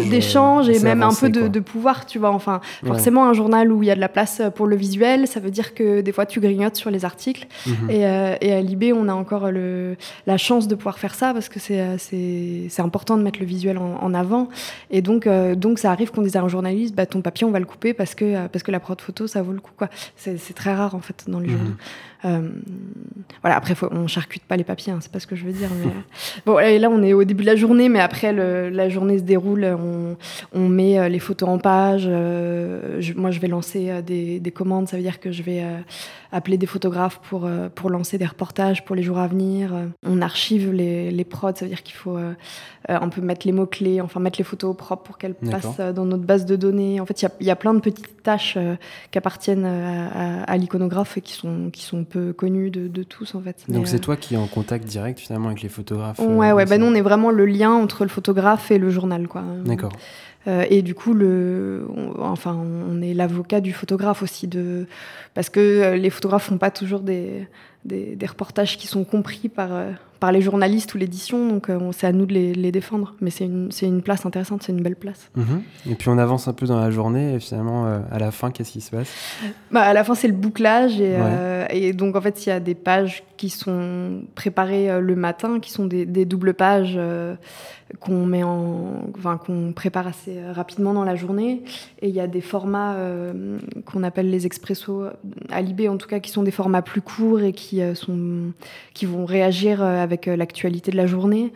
d'échange 0.09 0.67
et 0.67 0.79
même 0.79 1.01
un 1.01 1.13
peu 1.13 1.29
de, 1.29 1.47
de, 1.47 1.59
pouvoir, 1.59 2.05
tu 2.05 2.19
vois. 2.19 2.31
Enfin, 2.31 2.59
forcément, 2.83 3.25
un 3.25 3.33
journal 3.33 3.71
où 3.71 3.83
il 3.83 3.87
y 3.87 3.91
a 3.91 3.95
de 3.95 4.01
la 4.01 4.09
place 4.09 4.41
pour 4.55 4.67
le 4.67 4.75
visuel, 4.75 5.27
ça 5.27 5.39
veut 5.39 5.51
dire 5.51 5.73
que 5.73 6.01
des 6.01 6.11
fois 6.11 6.25
tu 6.25 6.41
grignotes 6.41 6.75
sur 6.75 6.91
les 6.91 7.05
articles. 7.05 7.47
Mhm. 7.65 7.89
et, 7.89 8.01
et, 8.41 8.53
à 8.53 8.61
Libé, 8.61 8.91
on 8.91 9.07
a 9.07 9.13
encore 9.13 9.51
le, 9.51 9.95
la 10.27 10.37
chance 10.37 10.67
de 10.67 10.75
pouvoir 10.75 10.99
faire 10.99 11.15
ça 11.15 11.33
parce 11.33 11.47
que 11.47 11.59
c'est 11.59 11.79
c'est 11.97 12.81
important 12.81 13.17
de 13.17 13.23
le 13.37 13.45
visuel 13.45 13.77
en, 13.77 14.13
avant. 14.13 14.49
Et 14.89 15.01
donc, 15.01 15.27
euh, 15.27 15.55
donc 15.55 15.79
ça 15.79 15.91
arrive 15.91 16.11
qu'on 16.11 16.21
dise 16.21 16.35
à 16.35 16.41
un 16.41 16.47
journaliste, 16.47 16.95
bah, 16.95 17.05
ton 17.05 17.21
papier, 17.21 17.45
on 17.45 17.51
va 17.51 17.59
le 17.59 17.65
couper 17.65 17.93
parce 17.93 18.15
que, 18.15 18.25
euh, 18.25 18.47
parce 18.47 18.63
que 18.63 18.71
la 18.71 18.79
prod 18.79 18.99
photo, 18.99 19.27
ça 19.27 19.41
vaut 19.41 19.51
le 19.51 19.59
coup. 19.59 19.73
Quoi. 19.77 19.89
C'est, 20.15 20.37
très 20.55 20.73
rare, 20.73 20.95
en 20.95 21.01
fait, 21.01 21.25
dans 21.27 21.39
les 21.39 21.49
mhm. 21.49 21.57
journaux. 21.57 21.75
Euh, 22.25 22.49
voilà, 23.41 23.55
après, 23.55 23.75
faut, 23.75 23.87
on 23.91 24.07
charcute 24.07 24.43
pas 24.43 24.57
les 24.57 24.63
papiers, 24.63 24.91
hein, 24.91 24.99
c'est 25.01 25.11
pas 25.11 25.19
ce 25.19 25.27
que 25.27 25.35
je 25.35 25.45
veux 25.45 25.51
dire. 25.51 25.69
Mais... 25.79 25.91
bon, 26.45 26.59
et 26.59 26.79
là, 26.79 26.89
on 26.89 27.01
est 27.03 27.13
au 27.13 27.23
début 27.23 27.43
de 27.43 27.49
la 27.49 27.55
journée, 27.55 27.89
mais 27.89 27.99
après, 27.99 28.33
la 28.33 28.89
journée 28.89 29.17
se 29.17 29.23
déroule, 29.23 29.65
on, 29.65 30.17
on 30.53 30.67
met 30.67 31.09
les 31.09 31.19
photos 31.19 31.49
en 31.49 31.57
page. 31.57 32.07
moi, 32.07 33.31
je 33.31 33.39
vais 33.39 33.47
lancer 33.47 34.01
des, 34.01 34.39
des, 34.39 34.51
commandes, 34.51 34.87
ça 34.87 34.97
veut 34.97 35.03
dire 35.03 35.19
que 35.19 35.31
je 35.31 35.43
vais 35.43 35.63
appeler 36.31 36.57
des 36.57 36.65
photographes 36.65 37.19
pour, 37.29 37.49
pour 37.75 37.89
lancer 37.89 38.17
des 38.17 38.25
reportages 38.25 38.85
pour 38.85 38.95
les 38.95 39.03
jours 39.03 39.19
à 39.19 39.27
venir. 39.27 39.73
On 40.05 40.21
archive 40.21 40.71
les, 40.71 41.11
les 41.11 41.23
prods, 41.23 41.55
ça 41.55 41.65
veut 41.65 41.69
dire 41.69 41.83
qu'il 41.83 41.95
faut 41.95 42.17
un 42.87 43.09
peu 43.09 43.21
mettre 43.21 43.45
les 43.45 43.53
mots-clés, 43.53 44.01
enfin 44.01 44.19
mettre 44.19 44.39
les 44.39 44.43
photos 44.43 44.75
propres 44.75 45.03
pour 45.03 45.17
qu'elles 45.17 45.35
passent 45.35 45.79
euh, 45.79 45.93
dans 45.93 46.05
notre 46.05 46.23
base 46.23 46.45
de 46.45 46.55
données. 46.55 46.99
En 46.99 47.05
fait, 47.05 47.21
il 47.39 47.45
y, 47.45 47.51
a 47.51 47.55
plein 47.55 47.73
de 47.73 47.79
petites 47.79 48.23
tâches 48.23 48.55
euh, 48.57 48.75
qui 49.11 49.17
appartiennent 49.17 49.65
euh, 49.65 50.43
à, 50.45 50.57
l'iconographe 50.57 51.17
et 51.17 51.21
qui 51.21 51.33
sont, 51.33 51.69
qui 51.71 51.83
sont 51.83 52.03
peu 52.09 52.33
connues 52.33 52.71
de, 52.71 53.03
tous, 53.03 53.35
en 53.35 53.41
fait. 53.41 53.63
Donc 53.69 53.87
c'est 53.87 53.99
toi 53.99 54.15
qui 54.15 54.33
es 54.33 54.37
en 54.37 54.47
contact 54.47 54.85
direct 54.85 55.19
finalement 55.19 55.47
avec 55.47 55.61
les 55.61 55.69
photographes 55.69 56.19
Ouais, 56.19 56.51
ouais, 56.51 56.65
bah 56.65 56.77
nous 56.77 56.85
on 56.85 56.95
est 56.95 57.01
vraiment 57.01 57.31
le 57.31 57.45
lien 57.45 57.71
entre 57.71 58.03
le 58.03 58.09
photographe 58.09 58.71
et 58.71 58.77
le 58.77 58.89
journal, 58.89 59.27
quoi. 59.27 59.43
D'accord. 59.65 59.93
et 60.47 60.81
du 60.81 60.95
coup, 60.95 61.13
le, 61.13 61.87
enfin, 62.19 62.59
on 62.89 63.01
est 63.01 63.13
l'avocat 63.13 63.61
du 63.61 63.71
photographe 63.71 64.23
aussi, 64.23 64.47
de, 64.47 64.87
parce 65.33 65.49
que 65.49 65.95
les 65.95 66.09
photographes 66.09 66.45
font 66.45 66.57
pas 66.57 66.71
toujours 66.71 67.01
des, 67.01 67.47
des, 67.85 68.25
reportages 68.27 68.77
qui 68.77 68.87
sont 68.87 69.03
compris 69.03 69.47
par, 69.49 69.73
euh, 69.73 69.91
par 70.19 70.31
les 70.31 70.41
journalistes 70.41 70.93
ou 70.93 70.97
l'édition, 70.97 71.47
donc 71.47 71.69
euh, 71.69 71.79
c'est 71.93 72.07
à 72.07 72.11
nous 72.11 72.25
de 72.25 72.33
les, 72.33 72.71
défendre. 72.71 73.15
Mais 73.21 73.29
c'est 73.29 73.45
une, 73.45 73.69
une, 73.81 74.01
place 74.01 74.25
intéressante, 74.25 74.63
c'est 74.63 74.73
une 74.73 74.81
belle 74.81 74.97
place. 74.97 75.29
Mhm. 75.35 75.61
Et 75.89 75.95
puis 75.95 76.09
on 76.09 76.17
avance 76.17 76.47
un 76.47 76.53
peu 76.53 76.65
dans 76.65 76.79
la 76.79 76.91
journée, 76.91 77.35
et 77.35 77.39
finalement, 77.39 77.85
euh, 77.85 77.99
à 78.11 78.19
la 78.19 78.31
fin, 78.31 78.51
qu'est-ce 78.51 78.71
qui 78.71 78.81
se 78.81 78.91
passe? 78.91 79.09
Bah, 79.71 79.81
À 79.81 79.93
la 79.93 80.03
fin, 80.03 80.15
c'est 80.15 80.27
le 80.27 80.33
bouclage, 80.33 80.99
et, 80.99 81.17
et, 81.71 81.93
donc 81.93 82.15
en 82.15 82.21
fait, 82.21 82.45
il 82.45 82.49
y 82.49 82.51
a 82.51 82.59
des 82.59 82.75
pages 82.75 83.23
qui 83.37 83.49
sont 83.49 84.23
préparées 84.35 84.99
le 84.99 85.15
matin, 85.15 85.61
qui 85.61 85.71
sont 85.71 85.85
des, 85.85 86.05
des 86.05 86.25
doubles 86.25 86.53
pages 86.53 86.99
qu'on 88.01 88.25
met 88.25 88.43
en, 88.43 89.09
enfin, 89.17 89.37
qu'on 89.37 89.71
prépare 89.71 90.07
assez 90.07 90.43
rapidement 90.51 90.93
dans 90.93 91.05
la 91.05 91.15
journée. 91.15 91.63
Et 92.01 92.09
il 92.09 92.13
y 92.13 92.19
a 92.19 92.27
des 92.27 92.41
formats 92.41 92.97
qu'on 93.85 94.03
appelle 94.03 94.29
les 94.29 94.45
expressos 94.45 95.05
à 95.49 95.61
Libé, 95.61 95.87
en 95.87 95.95
tout 95.95 96.07
cas, 96.09 96.19
qui 96.19 96.31
sont 96.31 96.43
des 96.43 96.51
formats 96.51 96.81
plus 96.81 97.01
courts 97.01 97.39
et 97.39 97.53
qui 97.53 97.68
qui, 97.69 97.81
euh, 97.83 97.93
sont, 97.93 98.51
qui 98.95 99.05
vont 99.05 99.25
réagir 99.25 99.83
euh, 99.83 100.01
avec 100.01 100.27
euh, 100.27 100.35
l'actualité 100.35 100.89
de 100.91 100.97
la 100.97 101.05
journée. 101.05 101.53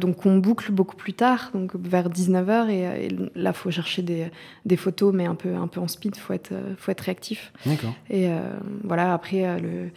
donc 0.00 0.24
on 0.26 0.36
boucle 0.38 0.70
beaucoup 0.70 0.96
plus 0.96 1.12
tard, 1.12 1.50
donc 1.54 1.74
vers 1.74 2.08
19h. 2.08 2.70
Et, 2.70 3.08
là, 3.34 3.50
il 3.50 3.56
faut 3.56 3.70
chercher 3.70 4.02
des, 4.02 4.30
des, 4.64 4.76
photos, 4.76 5.12
mais 5.12 5.26
un 5.26 5.34
peu, 5.34 5.54
un 5.56 5.66
peu 5.66 5.80
en 5.80 5.88
speed, 5.88 6.14
il 6.16 6.20
faut 6.20 6.32
être, 6.32 6.52
faut 6.78 6.92
être 6.92 7.00
réactif. 7.00 7.52
D'accord. 7.66 7.94
Et 8.10 8.28
voilà, 8.84 9.14
après, 9.14 9.60
le 9.60 9.90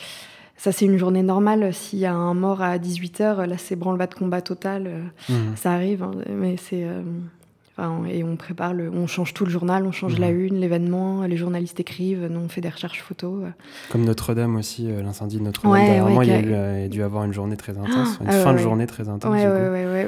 ça 0.56 0.72
c'est 0.72 0.86
une 0.86 0.98
journée 0.98 1.24
normale. 1.24 1.74
S'il 1.74 2.00
y 2.00 2.06
a 2.06 2.14
un 2.14 2.34
mort 2.34 2.62
à 2.62 2.78
18h, 2.78 3.46
là 3.46 3.58
c'est 3.58 3.76
branle-bas 3.76 4.08
de 4.08 4.16
combat 4.16 4.42
total. 4.42 5.12
Mmh. 5.28 5.34
Ça 5.56 5.74
arrive, 5.74 6.04
hein, 6.04 6.14
mais 6.30 6.56
c'est 6.58 6.86
et 8.08 8.24
on 8.24 8.36
prépare 8.36 8.74
le, 8.74 8.92
on 8.92 9.08
change 9.08 9.34
tout 9.34 9.46
le 9.46 9.52
journal, 9.52 9.86
on 9.88 9.92
change 9.92 10.20
la 10.20 10.32
Mhm. 10.32 10.40
une, 10.40 10.60
l'événement, 10.60 11.24
les 11.24 11.38
journalistes 11.38 11.80
écrivent, 11.80 12.28
nous 12.30 12.40
on 12.40 12.48
fait 12.48 12.62
des 12.62 12.70
recherches 12.70 13.02
photos. 13.02 13.46
Comme 13.90 14.04
Notre-Dame 14.06 14.56
aussi, 14.58 14.92
euh, 14.92 15.02
l'incendie 15.02 15.38
de 15.40 15.44
Notre-Dame. 15.44 15.72
Ouais, 15.72 15.86
Dernièrement, 15.86 16.16
ouais, 16.18 16.28
il 16.28 16.32
y 16.32 16.34
a, 16.34 16.38
euh, 16.58 16.78
il 16.82 16.86
a 16.86 16.88
dû 16.88 17.02
avoir 17.02 17.24
une 17.24 17.34
journée 17.34 17.58
très 17.58 17.76
intense, 17.78 18.20
une 18.22 18.28
Ah, 18.30 18.32
ouais, 18.32 18.44
fin 18.44 18.54
de 18.54 18.60
journée 18.60 18.86
très 18.86 19.10
intense. 19.10 19.34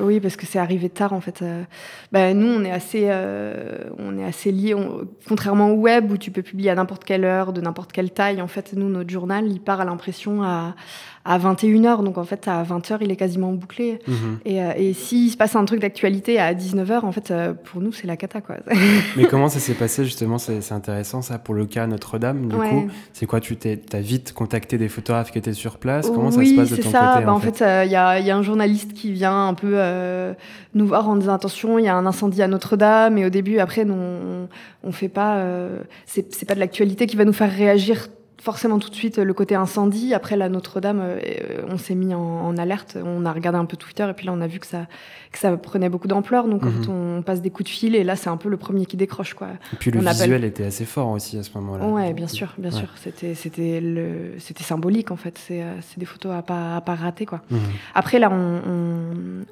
Oui, 0.03 0.19
parce 0.19 0.35
que 0.35 0.45
c'est 0.45 0.59
arrivé 0.59 0.89
tard 0.89 1.13
en 1.13 1.21
fait. 1.21 1.41
Euh, 1.41 1.63
bah, 2.11 2.33
nous, 2.35 2.47
on 2.47 2.63
est 2.63 2.71
assez, 2.71 3.05
euh, 3.09 3.77
on 3.97 4.17
est 4.17 4.23
assez 4.25 4.51
liés. 4.51 4.75
on- 4.75 5.07
contrairement 5.27 5.69
au 5.71 5.75
web 5.75 6.11
où 6.11 6.17
tu 6.17 6.29
peux 6.31 6.43
publier 6.43 6.69
à 6.69 6.75
n'importe 6.75 7.03
quelle 7.03 7.23
heure, 7.25 7.51
de 7.51 7.61
n'importe 7.61 7.91
quelle 7.91 8.11
taille. 8.11 8.41
En 8.41 8.47
fait, 8.47 8.73
nous, 8.75 8.89
notre 8.89 9.09
journal, 9.09 9.47
il 9.47 9.59
part 9.59 9.81
à 9.81 9.85
l'impression 9.85 10.43
à, 10.43 10.75
à 11.23 11.37
21h. 11.39 12.03
Donc 12.03 12.17
en 12.19 12.23
fait, 12.25 12.47
à 12.47 12.61
20h, 12.63 12.97
il 13.01 13.09
est 13.11 13.15
quasiment 13.15 13.51
bouclé. 13.53 13.99
Mhm. 14.07 14.39
Et, 14.45 14.61
euh, 14.63 14.71
et 14.77 14.93
s'il 14.93 15.31
se 15.31 15.37
passe 15.37 15.55
un 15.55 15.65
truc 15.65 15.79
d'actualité 15.81 16.39
à 16.39 16.53
19h, 16.53 17.03
en 17.05 17.11
fait, 17.11 17.31
euh, 17.31 17.53
pour 17.63 17.81
nous, 17.81 17.91
c'est 17.91 18.07
la 18.07 18.17
cata, 18.17 18.41
quoi. 18.41 18.57
Mais 19.17 19.25
comment 19.25 19.49
ça 19.49 19.59
s'est 19.59 19.73
passé 19.73 20.03
justement 20.05 20.37
C'est 20.37 20.71
intéressant 20.71 21.21
ça 21.21 21.39
pour 21.39 21.53
le 21.55 21.65
cas 21.65 21.87
Notre-Dame. 21.87 22.47
Du 22.47 22.55
Ouais. 22.55 22.69
coup, 22.69 22.87
c'est 23.13 23.25
quoi 23.25 23.39
Tu 23.39 23.57
as 23.93 23.99
vite 24.01 24.33
contacté 24.33 24.77
des 24.77 24.89
photographes 24.89 25.31
qui 25.31 25.37
étaient 25.37 25.53
sur 25.53 25.77
place? 25.77 26.09
Comment 26.09 26.31
ça 26.31 26.43
se 26.43 26.55
passe 26.55 26.69
de 26.69 26.75
c'est 26.75 26.81
ton 26.83 26.91
ça. 26.91 27.11
côté 27.13 27.25
Bah, 27.25 27.33
en 27.33 27.39
fait, 27.39 27.61
euh, 27.61 27.83
il 27.85 27.91
y, 27.91 27.95
a, 27.95 28.19
il 28.19 28.25
y 28.25 28.31
a 28.31 28.37
un 28.37 28.43
journaliste 28.43 28.93
qui 28.93 29.11
vient 29.11 29.47
un 29.47 29.53
peu 29.53 29.71
euh, 29.73 30.33
nous 30.73 30.85
voir 30.87 31.07
en 31.09 31.15
disant 31.15 31.33
attention, 31.33 31.79
il 31.79 31.85
y 31.85 31.87
a 31.87 31.95
un 31.95 32.05
incendie 32.05 32.41
à 32.41 32.47
Notre-Dame. 32.47 33.17
Et 33.17 33.25
au 33.25 33.29
début, 33.29 33.59
après, 33.59 33.85
nous, 33.85 33.93
on, 33.95 34.47
on 34.83 34.91
fait 34.91 35.09
pas. 35.09 35.37
euh, 35.37 35.79
c'est 36.05 36.45
pas 36.47 36.55
de 36.55 36.59
l'actualité 36.59 37.07
qui 37.07 37.15
va 37.15 37.25
nous 37.25 37.33
faire 37.33 37.51
réagir 37.51 38.07
forcément 38.45 38.79
tout 38.79 38.89
de 38.89 38.95
suite 38.95 39.17
le 39.17 39.33
côté 39.33 39.55
incendie. 39.55 40.13
Après, 40.13 40.37
la 40.37 40.47
Notre-Dame, 40.49 41.01
euh, 41.01 41.19
on 41.67 41.77
s'est 41.77 41.95
mis 41.95 42.13
en, 42.13 42.19
en 42.21 42.57
alerte. 42.57 42.97
On 43.03 43.25
a 43.25 43.33
regardé 43.33 43.57
un 43.59 43.65
peu 43.65 43.75
Twitter 43.75 44.07
et 44.09 44.13
puis 44.13 44.25
là, 44.27 44.31
on 44.33 44.39
a 44.39 44.47
vu 44.47 44.59
que 44.59 44.67
ça, 44.67 44.85
que 45.31 45.39
ça 45.39 45.57
prenait 45.57 45.89
beaucoup 45.89 46.07
d'ampleur. 46.07 46.47
Donc, 46.47 46.63
en 46.63 46.69
Mhm. 46.69 47.17
on 47.17 47.21
passe 47.23 47.41
des 47.41 47.49
coups 47.49 47.69
de 47.71 47.75
fil 47.75 47.95
et 47.95 48.03
là, 48.03 48.15
c'est 48.15 48.29
un 48.29 48.37
peu 48.37 48.47
le 48.49 48.57
premier 48.57 48.85
qui 48.85 48.95
décroche, 48.97 49.33
quoi. 49.33 49.47
Et 49.73 49.75
puis 49.77 49.91
le 49.91 49.97
on 49.99 50.05
appelle- 50.05 50.15
visuel 50.29 50.43
était 50.45 50.63
assez 50.65 50.85
fort 50.85 51.09
aussi 51.09 51.37
à 51.37 51.43
ce 51.43 51.49
moment-là. 51.55 51.85
Ouais, 51.87 52.13
bien 52.13 52.27
sûr, 52.27 52.53
bien 52.57 52.71
Ouais. 52.71 52.77
sûr. 52.77 52.87
C'était, 53.03 53.33
c'était 53.35 53.81
le, 53.81 54.33
c'était 54.37 54.63
symbolique 54.63 55.09
en 55.11 55.15
fait. 55.17 55.37
C'est, 55.37 55.61
euh, 55.63 55.73
des 55.97 56.05
photos 56.05 56.33
à 56.33 56.41
pas, 56.43 56.75
à 56.75 56.81
pas 56.81 56.95
rater, 56.95 57.25
quoi. 57.25 57.41
Mhm. 57.49 57.59
Après, 57.95 58.19
là, 58.19 58.29
on, 58.31 58.61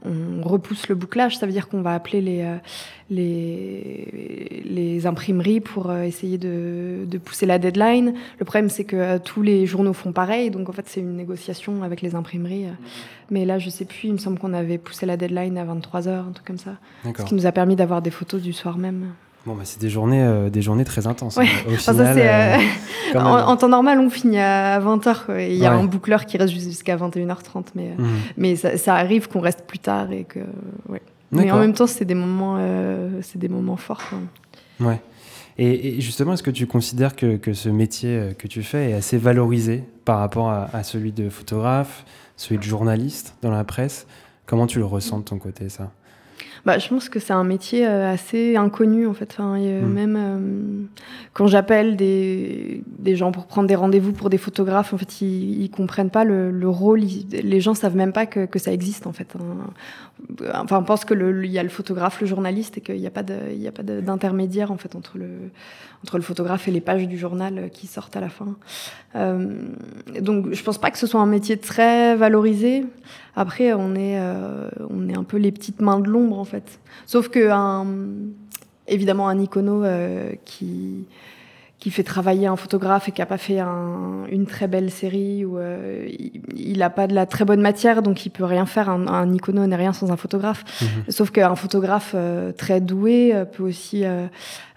on- 0.05 0.39
on 0.43 0.47
repousse 0.47 0.87
le 0.87 0.95
bouclage. 0.95 1.37
Ça 1.37 1.45
veut 1.47 1.51
dire 1.51 1.67
qu'on 1.67 1.81
va 1.81 1.93
appeler 1.95 2.21
les, 2.21 2.41
euh, 2.43 2.57
les, 3.09 4.61
les 4.65 5.05
imprimeries 5.07 5.59
pour 5.61 5.89
euh, 5.89 6.03
essayer 6.03 6.37
de, 6.37 7.05
de 7.05 7.17
pousser 7.17 7.45
la 7.45 7.59
deadline. 7.59 8.13
Le 8.39 8.45
problème, 8.45 8.69
c'est 8.69 8.82
que 8.83 8.95
euh, 8.95 9.19
tous 9.19 9.41
les 9.41 9.65
journaux 9.65 9.93
font 9.93 10.11
pareil. 10.11 10.49
Donc, 10.51 10.69
en 10.69 10.71
fait, 10.73 10.85
c'est 10.87 10.99
une 11.01 11.15
négociation 11.15 11.83
avec 11.83 12.01
les 12.01 12.15
imprimeries. 12.15 12.65
euh. 12.65 12.73
Mais 13.31 13.45
là, 13.45 13.59
je 13.59 13.69
sais 13.69 13.85
plus. 13.85 14.07
Il 14.09 14.13
me 14.13 14.17
semble 14.17 14.39
qu'on 14.39 14.53
avait 14.53 14.77
poussé 14.77 15.05
la 15.05 15.17
deadline 15.17 15.57
à 15.57 15.65
23h, 15.65 16.09
un 16.09 16.31
truc 16.33 16.45
comme 16.47 16.57
ça. 16.57 16.71
Ce 17.17 17.23
qui 17.23 17.35
nous 17.35 17.45
a 17.45 17.51
permis 17.51 17.75
d'avoir 17.75 18.01
des 18.01 18.11
photos 18.11 18.41
du 18.41 18.53
soir 18.53 18.77
même. 18.77 19.07
Bon, 19.45 19.55
bah, 19.55 19.63
c'est 19.65 19.81
des 19.81 19.89
journées, 19.89 20.23
euh, 20.23 20.49
des 20.49 20.61
journées 20.61 20.85
très 20.85 21.05
intenses. 21.05 21.35
Ouais. 21.35 21.45
hein. 21.45 21.69
Au 21.69 21.73
Enfin, 21.73 21.91
final, 21.93 22.15
ça, 22.15 22.21
euh, 22.21 22.57
euh, 23.15 23.19
en, 23.19 23.57
temps 23.57 23.67
normal, 23.67 23.99
on 23.99 24.09
finit 24.09 24.39
à 24.39 24.79
20h. 24.79 25.49
Il 25.49 25.55
y 25.57 25.65
a 25.65 25.73
un 25.73 25.83
boucleur 25.83 26.25
qui 26.25 26.37
reste 26.37 26.53
jusqu'à 26.53 26.95
21h30. 26.95 27.65
Mais, 27.75 27.91
Mhm. 27.97 28.07
mais 28.37 28.55
ça, 28.55 28.77
ça 28.77 28.95
arrive 28.95 29.27
qu'on 29.27 29.41
reste 29.41 29.65
plus 29.67 29.79
tard 29.79 30.11
et 30.13 30.23
que. 30.23 30.39
Ouais. 30.87 31.01
Mais 31.31 31.51
en 31.51 31.59
même 31.59 31.73
temps, 31.73 31.87
c'est 31.87 32.05
des 32.05 32.15
moments, 32.15 32.57
c'est 33.21 33.37
des 33.39 33.49
moments 33.49 33.75
forts. 33.77 34.11
Ouais. 34.79 35.01
Et, 35.57 36.01
justement, 36.01 36.33
est-ce 36.33 36.43
que 36.43 36.51
tu 36.51 36.65
considères 36.65 37.15
que, 37.15 37.37
que 37.37 37.53
ce 37.53 37.69
métier 37.69 38.09
euh, 38.09 38.33
que 38.33 38.47
tu 38.47 38.63
fais 38.63 38.91
est 38.91 38.93
assez 38.93 39.17
valorisé 39.17 39.83
par 40.03 40.19
rapport 40.19 40.49
à, 40.49 40.75
à 40.75 40.83
celui 40.83 41.11
de 41.11 41.29
photographe, 41.29 42.05
celui 42.37 42.57
de 42.57 42.63
journaliste 42.63 43.35
dans 43.41 43.51
la 43.51 43.63
presse? 43.63 44.07
Comment 44.45 44.67
tu 44.67 44.79
le 44.79 44.85
ressens 44.85 45.19
de 45.19 45.23
ton 45.23 45.37
côté, 45.37 45.69
ça? 45.69 45.91
Bah, 46.65 46.77
je 46.79 46.87
pense 46.87 47.09
que 47.09 47.19
c'est 47.19 47.33
un 47.33 47.43
métier 47.43 47.85
euh, 47.85 48.13
assez 48.13 48.55
inconnu 48.55 49.05
en 49.05 49.13
fait. 49.13 49.29
Enfin, 49.31 49.55
et, 49.55 49.67
euh, 49.67 49.81
Mm. 49.81 49.93
Même 49.93 50.15
euh, 50.17 50.85
quand 51.33 51.47
j'appelle 51.47 51.97
des, 51.97 52.81
des 52.99 53.15
gens 53.17 53.31
pour 53.33 53.47
prendre 53.47 53.67
des 53.67 53.75
rendez-vous 53.75 54.13
pour 54.13 54.29
des 54.29 54.37
photographes, 54.37 54.93
en 54.93 54.97
fait, 54.97 55.21
ils, 55.21 55.61
ils 55.63 55.69
comprennent 55.69 56.09
pas 56.09 56.23
le, 56.23 56.51
le 56.51 56.69
rôle. 56.69 57.03
ils- 57.03 57.27
les 57.31 57.59
gens 57.59 57.73
savent 57.73 57.97
même 57.97 58.13
pas 58.13 58.25
que, 58.25 58.45
que 58.45 58.59
ça 58.59 58.71
existe 58.71 59.07
en 59.07 59.11
fait. 59.13 59.27
hein. 59.37 59.71
Enfin, 60.53 60.77
on 60.79 60.83
pense 60.83 61.03
que 61.03 61.13
le- 61.13 61.33
le- 61.33 61.45
il 61.45 61.51
y 61.51 61.59
a 61.59 61.63
le 61.63 61.69
photographe, 61.69 62.21
le 62.21 62.27
journaliste, 62.27 62.77
et 62.77 62.81
qu'il 62.81 62.95
n'y 62.95 63.07
a 63.07 63.11
pas 63.11 63.23
d'intermédiaire 63.23 64.71
en 64.71 64.77
fait 64.77 64.95
entre 64.95 65.17
le 65.17 65.27
entre 66.03 66.17
le 66.17 66.23
photographe 66.23 66.67
et 66.67 66.71
les 66.71 66.81
pages 66.81 67.07
du 67.07 67.17
journal 67.17 67.57
euh, 67.57 67.67
qui 67.69 67.87
sortent 67.87 68.15
à 68.15 68.21
la 68.21 68.29
fin. 68.29 68.55
Euh, 69.15 69.67
donc, 70.19 70.51
je 70.51 70.63
pense 70.63 70.77
pas 70.77 70.91
que 70.91 70.97
ce 70.97 71.07
soit 71.07 71.21
un 71.21 71.25
métier 71.25 71.57
très 71.57 72.15
valorisé. 72.15 72.85
Après, 73.35 73.73
on 73.73 73.95
est, 73.95 74.19
euh, 74.19 74.69
on 74.89 75.09
est 75.09 75.17
un 75.17 75.23
peu 75.23 75.37
les 75.37 75.51
petites 75.51 75.81
mains 75.81 75.99
de 75.99 76.09
l'ombre, 76.09 76.37
en 76.37 76.43
fait. 76.43 76.79
Sauf 77.05 77.29
que, 77.29 77.49
un, 77.49 77.87
évidemment, 78.87 79.27
un 79.29 79.39
icono 79.39 79.83
qui, 80.45 81.05
qui 81.83 81.91
fait 81.91 82.03
travailler 82.03 82.47
un 82.47 82.55
photographe 82.55 83.09
et 83.09 83.11
qui 83.11 83.19
n'a 83.19 83.25
pas 83.25 83.37
fait 83.37 83.59
un- 83.59 84.23
une 84.31 84.45
très 84.45 84.69
belle 84.69 84.89
série, 84.89 85.43
ou 85.43 85.57
euh, 85.57 86.07
il 86.55 86.77
n'a 86.77 86.89
pas 86.89 87.07
de 87.07 87.13
la 87.13 87.25
très 87.25 87.43
bonne 87.43 87.59
matière, 87.59 88.01
donc 88.01 88.25
il 88.25 88.29
peut 88.29 88.45
rien 88.45 88.65
faire. 88.65 88.87
Un, 88.89 89.05
un 89.07 89.33
icono 89.33 89.67
n'est 89.67 89.75
rien 89.75 89.91
sans 89.91 90.09
un 90.09 90.15
photographe. 90.15 90.63
Mhm. 90.81 90.87
Sauf 91.09 91.29
qu'un 91.31 91.55
photographe 91.57 92.13
euh, 92.15 92.53
très 92.53 92.79
doué 92.79 93.35
euh, 93.35 93.43
peut 93.43 93.63
aussi, 93.63 94.03
euh, 94.05 94.27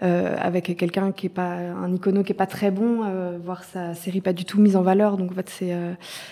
avec 0.03 0.77
quelqu'un 0.77 1.13
qui 1.13 1.27
est 1.27 1.29
pas 1.43 1.53
un 1.55 1.95
icono 1.95 2.25
qui 2.25 2.33
est 2.33 2.35
pas 2.35 2.47
très 2.49 2.73
bon, 2.73 3.03
voir 3.45 3.63
sa 3.63 3.95
série 3.95 4.21
pas 4.21 4.33
du 4.33 4.45
tout 4.45 4.61
mise 4.61 4.75
en 4.75 4.83
valeur. 4.83 5.17
Donc 5.17 5.31
en 5.31 5.35
fait, 5.37 5.49
c'est, 5.49 5.75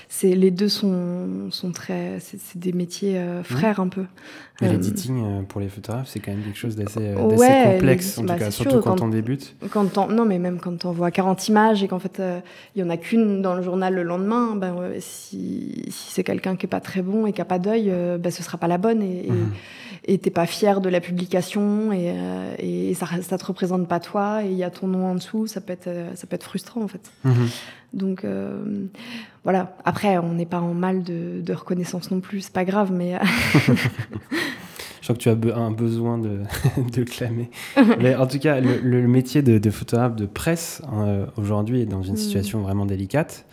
c'est 0.08 0.34
les 0.34 0.50
deux 0.50 0.68
sont 0.68 1.28
sont 1.50 1.70
très, 1.70 2.18
c'est, 2.18 2.58
des 2.58 2.72
métiers 2.72 3.20
frères 3.44 3.78
un 3.78 3.88
peu. 3.88 4.06
L'editing 4.60 5.44
pour 5.46 5.60
les 5.60 5.68
photographes, 5.68 6.08
c'est 6.08 6.20
quand 6.20 6.30
même 6.32 6.42
quelque 6.42 6.58
chose 6.58 6.76
d'assez 6.76 7.14
Ouais, 7.14 7.72
complexe, 7.74 8.18
en 8.18 8.22
tout 8.22 8.28
bah, 8.28 8.38
cas, 8.38 8.50
surtout 8.50 8.70
sûr, 8.72 8.80
quand, 8.82 8.96
quand- 8.98 9.04
on 9.04 9.08
débute. 9.08 9.56
Quand 9.70 9.84
t'en- 9.86 10.08
non, 10.08 10.24
mais 10.24 10.38
même 10.38 10.58
quand 10.64 10.84
on 10.86 10.92
voit 10.92 11.10
40 11.10 11.48
images 11.48 11.82
et 11.84 11.88
qu'en 11.88 11.98
fait, 12.00 12.18
euh, 12.18 12.40
il 12.74 12.80
y 12.80 12.84
en 12.84 12.90
a 12.90 12.96
qu'une 12.96 13.42
dans 13.42 13.54
le 13.54 13.62
journal 13.62 13.94
le 13.94 14.02
lendemain, 14.02 14.56
ben, 14.56 14.74
ouais, 14.74 14.96
si, 15.00 15.84
si 15.90 16.10
c'est 16.12 16.24
quelqu'un 16.24 16.56
qui 16.56 16.66
est 16.66 16.68
pas 16.68 16.80
très 16.80 17.02
bon 17.02 17.26
et 17.26 17.32
qui 17.32 17.40
a 17.40 17.44
pas 17.44 17.58
d'œil, 17.58 17.90
euh, 17.90 18.18
ben, 18.18 18.32
ce 18.32 18.42
sera 18.42 18.58
pas 18.58 18.66
la 18.68 18.78
bonne 18.78 19.02
et, 19.02 19.28
Mhm. 19.30 19.52
et 20.06 20.18
t'es 20.18 20.30
pas 20.30 20.46
fier 20.46 20.80
de 20.80 20.88
la 20.88 21.00
publication 21.00 21.92
et, 21.92 22.12
euh, 22.16 22.54
et 22.58 22.94
ça, 22.94 23.06
ça 23.22 23.38
te 23.38 23.44
représente 23.46 23.86
pas 23.86 24.00
toi 24.00 24.42
et 24.44 24.48
il 24.50 24.56
y 24.56 24.64
a 24.64 24.70
ton 24.70 24.86
nom 24.88 25.06
en 25.06 25.14
dessous, 25.14 25.46
ça 25.46 25.60
peut 25.60 25.72
être, 25.72 25.86
euh, 25.88 26.10
ça 26.14 26.26
peut 26.26 26.34
être 26.36 26.44
frustrant 26.44 26.82
en 26.82 26.88
fait. 26.88 27.10
Mhm. 27.24 27.48
Donc 27.92 28.24
euh, 28.24 28.64
voilà. 29.44 29.76
Après, 29.84 30.18
on 30.18 30.32
n'est 30.32 30.46
pas 30.46 30.60
en 30.60 30.74
mal 30.74 31.04
de, 31.04 31.40
de 31.40 31.52
reconnaissance 31.52 32.10
non 32.10 32.18
plus, 32.20 32.40
c'est 32.40 32.52
pas 32.52 32.64
grave, 32.64 32.90
mais 32.92 33.14
euh, 33.14 33.18
Je 35.04 35.08
sens 35.08 35.18
que 35.18 35.22
tu 35.22 35.28
as 35.28 35.56
un 35.58 35.70
besoin 35.70 36.16
de, 36.16 36.38
de 36.96 37.02
clamer. 37.04 37.50
Mais 38.00 38.14
en 38.14 38.26
tout 38.26 38.38
cas, 38.38 38.58
le, 38.62 38.78
le 38.80 39.06
métier 39.06 39.42
de, 39.42 39.58
de 39.58 39.70
photographe 39.70 40.16
de 40.16 40.24
presse 40.24 40.80
hein, 40.90 41.26
aujourd'hui 41.36 41.82
est 41.82 41.86
dans 41.86 42.02
une 42.02 42.14
Mm. 42.14 42.16
situation 42.16 42.60
vraiment 42.62 42.86
délicate. 42.86 43.44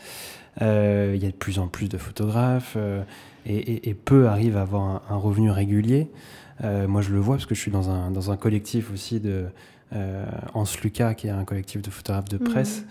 Euh, 0.62 1.12
Il 1.14 1.22
y 1.22 1.26
a 1.26 1.30
de 1.30 1.36
plus 1.36 1.60
en 1.60 1.68
plus 1.68 1.90
de 1.90 1.98
photographes 1.98 2.76
euh, 2.78 3.04
et, 3.46 3.58
et- 3.58 3.90
et 3.90 3.94
peu 3.94 4.28
arrivent 4.30 4.56
à 4.56 4.62
avoir 4.62 4.82
un, 4.82 5.02
un 5.10 5.18
revenu 5.18 5.52
régulier. 5.52 6.08
Euh, 6.64 6.88
moi, 6.88 7.02
je 7.02 7.12
le 7.12 7.20
vois 7.20 7.36
parce 7.36 7.46
que 7.46 7.54
je 7.56 7.60
suis 7.60 7.72
dans 7.72 7.90
un, 7.90 8.12
dans 8.12 8.32
un 8.32 8.38
collectif 8.38 8.90
aussi 8.94 9.20
de 9.20 9.44
euh, 9.94 10.24
Ans 10.54 10.64
Lucas, 10.82 11.16
qui 11.16 11.28
est 11.28 11.32
un 11.32 11.44
collectif 11.44 11.82
de 11.82 11.90
photographes 11.90 12.30
de 12.30 12.38
presse. 12.38 12.86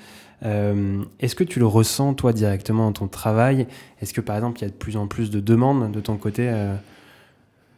Euh, 0.44 1.02
Est-ce 1.18 1.34
que 1.34 1.44
tu 1.44 1.60
le 1.60 1.66
ressens, 1.66 2.12
toi, 2.12 2.34
directement 2.34 2.84
dans 2.88 2.92
ton 2.92 3.08
travail? 3.08 3.66
Est-ce 4.02 4.12
que, 4.12 4.20
par 4.20 4.36
exemple, 4.36 4.58
il 4.58 4.62
y 4.62 4.66
a 4.66 4.68
de 4.68 4.74
plus 4.74 4.98
en 4.98 5.06
plus 5.06 5.30
de 5.30 5.40
demandes 5.40 5.90
de 5.92 6.00
ton 6.00 6.18
côté 6.18 6.50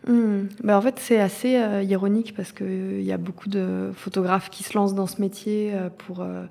euh. 0.09 0.45
Bah, 0.63 0.77
en 0.77 0.83
fait, 0.83 0.99
c'est 0.99 1.21
assez 1.21 1.57
euh, 1.57 1.83
ironique 1.83 2.35
parce 2.37 2.53
qu'il 2.53 3.03
y 3.03 3.13
a 3.13 3.19
beaucoup 3.19 3.49
de 3.49 3.91
photographes 3.95 4.51
qui 4.51 4.63
se 4.63 4.75
lancent 4.75 4.95
dans 4.95 5.07
ce 5.07 5.21
métier 5.21 5.73
euh, 5.73 5.89
pour 5.91 6.21
euh, 6.21 6.45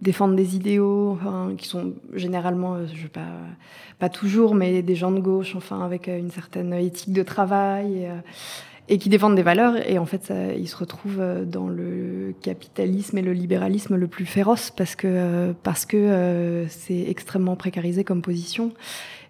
défendre 0.00 0.36
des 0.36 0.56
idéaux, 0.56 1.12
enfin, 1.12 1.54
qui 1.56 1.66
sont 1.66 1.94
généralement, 2.14 2.74
euh, 2.74 2.86
je 2.92 3.02
veux 3.02 3.08
pas, 3.08 3.20
pas 3.98 4.08
toujours, 4.08 4.54
mais 4.54 4.82
des 4.82 4.94
gens 4.94 5.10
de 5.10 5.20
gauche, 5.20 5.54
enfin, 5.56 5.80
avec 5.80 6.08
euh, 6.08 6.18
une 6.18 6.30
certaine 6.30 6.72
éthique 6.72 7.12
de 7.12 7.22
travail. 7.22 8.02
Et, 8.02 8.08
euh, 8.08 8.96
qui 8.96 9.10
défendent 9.10 9.36
des 9.36 9.42
valeurs, 9.42 9.76
et 9.86 9.98
en 9.98 10.06
fait, 10.06 10.32
ils 10.56 10.68
se 10.68 10.76
retrouvent 10.76 11.20
euh, 11.20 11.44
dans 11.44 11.68
le 11.68 12.32
capitalisme 12.40 13.18
et 13.18 13.22
le 13.22 13.32
libéralisme 13.32 13.96
le 13.96 14.06
plus 14.06 14.24
féroce 14.24 14.70
parce 14.70 14.96
que 14.96 15.06
euh, 15.06 15.52
parce 15.62 15.84
que 15.84 15.96
euh, 15.96 16.66
c'est 16.68 17.04
extrêmement 17.08 17.56
précarisé 17.56 18.02
comme 18.02 18.22
position 18.22 18.72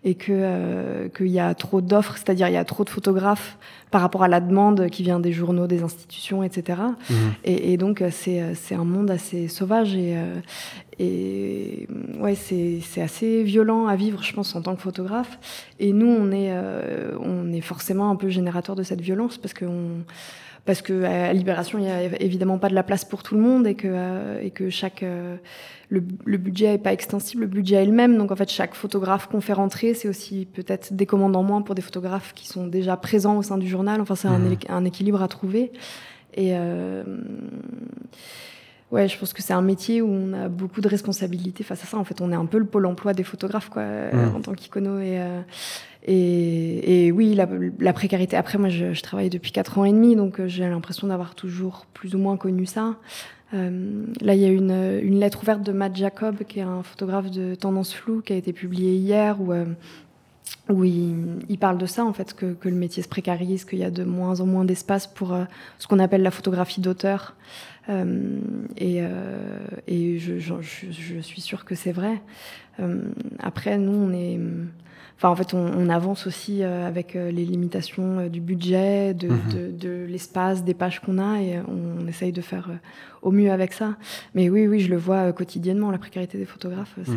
et 0.05 0.15
que 0.15 0.33
euh, 0.33 1.09
qu'il 1.09 1.29
y 1.29 1.41
a 1.41 1.55
trop 1.55 1.81
d'offres, 1.81 2.17
c'est-à-dire 2.17 2.49
il 2.49 2.55
y 2.55 2.59
a 2.59 2.65
trop 2.65 2.85
de 2.85 2.91
photographes 2.91 3.59
par 3.91 4.01
rapport 4.01 4.23
à 4.23 4.29
la 4.29 4.41
demande 4.41 4.89
qui 4.91 5.03
vient 5.03 5.21
des 5.21 5.33
journaux, 5.33 5.67
des 5.67 5.83
institutions, 5.83 6.43
etc. 6.43 6.81
Mhm. 7.11 7.17
Et, 7.45 7.73
et 7.73 7.77
donc 7.77 8.03
euh, 8.03 8.11
c'est 8.13 8.43
euh, 8.43 8.53
c'est 8.55 8.75
un 8.75 8.85
monde 8.85 9.11
assez 9.11 9.49
sauvage 9.49 9.95
et 9.95 10.17
euh, 10.17 10.41
et 10.99 11.89
ouais 12.19 12.35
c'est 12.35 12.81
c'est 12.83 13.03
assez 13.03 13.43
violent 13.43 13.87
à 13.87 13.97
vivre, 13.97 14.23
je 14.23 14.33
pense, 14.33 14.55
en 14.55 14.63
tant 14.63 14.77
que 14.77 14.83
photographe. 14.83 15.39
Et 15.79 15.93
nous 15.93 16.09
on 16.09 16.31
est 16.31 16.53
euh, 16.53 17.17
on 17.21 17.53
est 17.53 17.61
forcément 17.61 18.11
un 18.11 18.17
peu 18.17 18.29
générateur 18.29 18.77
de 18.77 18.83
cette 18.83 19.01
violence 19.01 19.39
parce 19.39 19.55
que 19.55 19.65
on 19.65 20.05
parce 20.69 20.83
que 20.83 21.03
à 21.05 21.33
Libération, 21.33 21.79
il 21.79 21.87
n'y 21.87 21.91
a 21.91 22.21
évidemment 22.21 22.59
pas 22.59 22.69
de 22.69 22.75
la 22.75 22.83
place 22.83 23.03
pour 23.03 23.23
tout 23.23 23.35
le 23.35 23.41
monde 23.41 23.67
et 23.67 23.75
que, 23.75 23.89
euh, 23.91 24.39
et 24.43 24.51
que 24.51 24.69
chaque, 24.69 25.03
euh, 25.03 25.37
le, 25.89 26.05
le 26.27 26.37
budget 26.37 26.73
n'est 26.73 26.79
pas 26.79 26.93
extensible, 26.93 27.45
le 27.45 27.49
budget 27.49 27.77
est 27.77 27.87
le 27.87 27.93
même. 27.93 28.19
Donc 28.19 28.33
en 28.33 28.37
fait, 28.37 28.51
chaque 28.51 28.75
photographe 28.75 29.29
qu'on 29.29 29.41
fait 29.41 29.55
rentrer, 29.55 29.95
c'est 29.95 30.09
aussi 30.09 30.45
peut-être 30.45 30.93
des 30.93 31.07
commandes 31.07 31.37
en 31.37 31.43
moins 31.43 31.63
pour 31.63 31.75
des 31.75 31.81
photographes 31.81 32.35
qui 32.35 32.47
sont 32.47 32.67
déjà 32.67 32.99
présents 32.99 33.39
au 33.39 33.43
sein 33.43 33.57
du 33.57 33.67
journal. 33.67 33.99
Enfin, 34.03 34.15
c'est 34.15 34.29
un, 34.29 34.51
équ- 34.51 34.71
un 34.71 34.85
équilibre 34.85 35.23
à 35.23 35.29
trouver. 35.29 35.73
Et 36.35 36.53
ouais, 38.91 39.09
je 39.09 39.19
pense 39.19 39.33
que 39.33 39.43
c'est 39.43 39.53
un 39.53 39.63
métier 39.63 40.03
où 40.03 40.09
on 40.09 40.33
a 40.33 40.49
beaucoup 40.49 40.81
de 40.81 40.89
responsabilités 40.89 41.65
face 41.65 41.83
à 41.83 41.87
ça. 41.87 41.97
En 41.97 42.05
fait, 42.05 42.21
on 42.21 42.33
est 42.33 42.37
un 42.37 42.47
peu 42.47 42.59
le 42.59 42.65
pôle 42.65 42.87
emploi 42.87 43.15
des 43.15 43.25
photographes, 43.25 43.69
quoi, 43.69 43.83
mmh. 43.83 44.37
en 44.37 44.41
tant 44.41 44.55
qu'icono. 44.55 44.99
Et, 45.01 45.21
et, 46.07 47.07
et, 47.07 47.13
oui, 47.13 47.35
la, 47.35 47.93
précarité. 47.93 48.37
Après, 48.37 48.59
moi, 48.59 48.69
je, 48.69 48.93
je, 48.93 49.03
travaille 49.03 49.31
depuis 49.31 49.53
4 49.53 49.79
ans 49.79 49.85
et 49.85 49.93
demi, 49.93 50.17
donc 50.17 50.41
j'ai 50.47 50.69
l'impression 50.69 51.09
d'avoir 51.09 51.35
toujours 51.35 51.87
plus 51.93 52.15
ou 52.15 52.19
moins 52.19 52.37
connu 52.37 52.67
ça. 52.67 52.97
Euh, 53.55 54.05
là, 54.21 54.35
il 54.35 54.41
y 54.41 54.45
a 54.45 54.49
une, 54.49 55.01
une, 55.03 55.19
lettre 55.19 55.43
ouverte 55.43 55.63
de 55.63 55.73
Matt 55.73 55.97
Jacob, 55.97 56.45
qui 56.47 56.59
est 56.59 56.63
un 56.63 56.83
photographe 56.83 57.31
de 57.31 57.55
tendance 57.55 57.95
floue, 57.95 58.21
qui 58.21 58.33
a 58.33 58.37
été 58.37 58.53
publiée 58.53 58.95
hier, 58.95 59.41
où, 59.41 59.53
euh, 59.53 59.65
où 60.69 60.85
il, 60.85 61.41
il, 61.49 61.59
parle 61.59 61.79
de 61.79 61.87
ça, 61.87 62.05
en 62.05 62.13
fait, 62.13 62.35
que, 62.35 62.53
que 62.53 62.69
le 62.69 62.75
métier 62.75 63.03
se 63.03 63.09
précarise, 63.09 63.65
qu'il 63.65 63.79
y 63.79 63.85
a 63.85 63.91
de 63.91 64.05
moins 64.05 64.41
en 64.41 64.47
moins 64.47 64.65
d'espace 64.65 65.07
pour 65.07 65.33
euh, 65.33 65.45
ce 65.79 65.87
qu'on 65.87 65.99
appelle 65.99 66.23
la 66.23 66.31
photographie 66.31 66.81
d'auteur. 66.81 67.35
Euh, 67.89 68.39
et, 68.77 69.03
et 69.87 70.19
je, 70.19 70.39
je, 70.39 70.55
je, 70.61 71.19
suis 71.21 71.41
sûre 71.41 71.65
que 71.65 71.75
c'est 71.75 71.93
vrai. 71.93 72.21
après, 73.43 73.79
nous, 73.79 73.93
on 73.93 74.13
est 74.13 74.39
Enfin, 75.19 75.31
en 75.31 75.37
fait, 75.37 75.53
on, 75.53 75.89
avance 75.89 76.29
aussi 76.29 76.63
euh, 76.63 76.87
avec 76.87 77.17
euh, 77.17 77.33
les 77.33 77.45
limitations 77.45 78.21
euh, 78.21 78.29
du 78.29 78.41
budget, 78.41 79.15
de, 79.15 79.27
mhm. 79.27 79.77
de, 79.77 80.07
l'espace, 80.09 80.63
des 80.63 80.75
pages 80.75 81.01
qu'on 81.01 81.19
a, 81.19 81.41
et 81.41 81.59
on, 81.67 82.07
essaye 82.07 82.31
de 82.31 82.41
faire 82.41 82.71
au 83.23 83.33
mieux 83.33 83.51
avec 83.51 83.73
ça. 83.73 83.97
Mais 84.37 84.49
oui, 84.49 84.69
oui, 84.69 84.79
je 84.79 84.89
le 84.89 84.97
vois 84.97 85.33
quotidiennement, 85.33 85.91
la 85.91 85.99
précarité 85.99 86.39
des 86.39 86.45
photographes, 86.45 86.95
c'est 87.05 87.13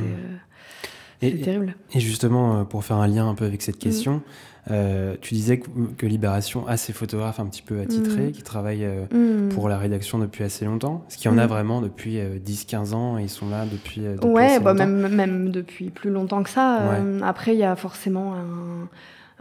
mhm. 1.22 1.42
terrible. 1.42 1.75
Et 1.94 2.00
justement, 2.00 2.66
pour 2.66 2.84
faire 2.84 2.98
un 2.98 3.08
lien 3.08 3.28
un 3.28 3.36
peu 3.36 3.46
avec 3.46 3.62
cette 3.62 3.75
mhm. 3.75 3.82
question, 3.82 4.22
euh, 4.70 5.16
tu 5.22 5.34
disais 5.34 5.60
que, 5.60 6.06
Libération 6.06 6.68
a 6.68 6.78
ses 6.78 6.94
photographes 6.94 7.40
un 7.40 7.46
petit 7.46 7.62
peu 7.62 7.80
attitrés, 7.80 8.28
mm. 8.28 8.32
qui 8.32 8.44
travaillent 8.44 8.86
euh, 8.86 9.06
mm. 9.46 9.50
pour 9.50 9.70
la 9.70 9.78
rédaction 9.78 10.20
depuis 10.20 10.44
assez 10.44 10.66
longtemps. 10.66 11.06
Est-ce 11.08 11.18
qu'il 11.18 11.32
y 11.32 11.34
en 11.34 11.38
a 11.38 11.46
mm. 11.46 11.50
vraiment 11.50 11.82
depuis 11.82 12.18
10-15 12.18 12.92
euh, 12.92 12.94
ans 12.94 13.18
et 13.18 13.24
ils 13.24 13.30
sont 13.30 13.50
là 13.50 13.66
depuis, 13.66 14.01
depuis 14.01 14.28
Ouais, 14.28 14.60
bah 14.60 14.74
même, 14.74 15.08
même 15.08 15.50
depuis 15.50 15.90
plus 15.90 16.12
longtemps 16.12 16.44
que 16.44 16.50
ça. 16.50 16.82
après, 17.24 17.54
il 17.54 17.60
y 17.60 17.63
a 17.63 17.75
forcément 17.75 18.36
un 18.36 18.88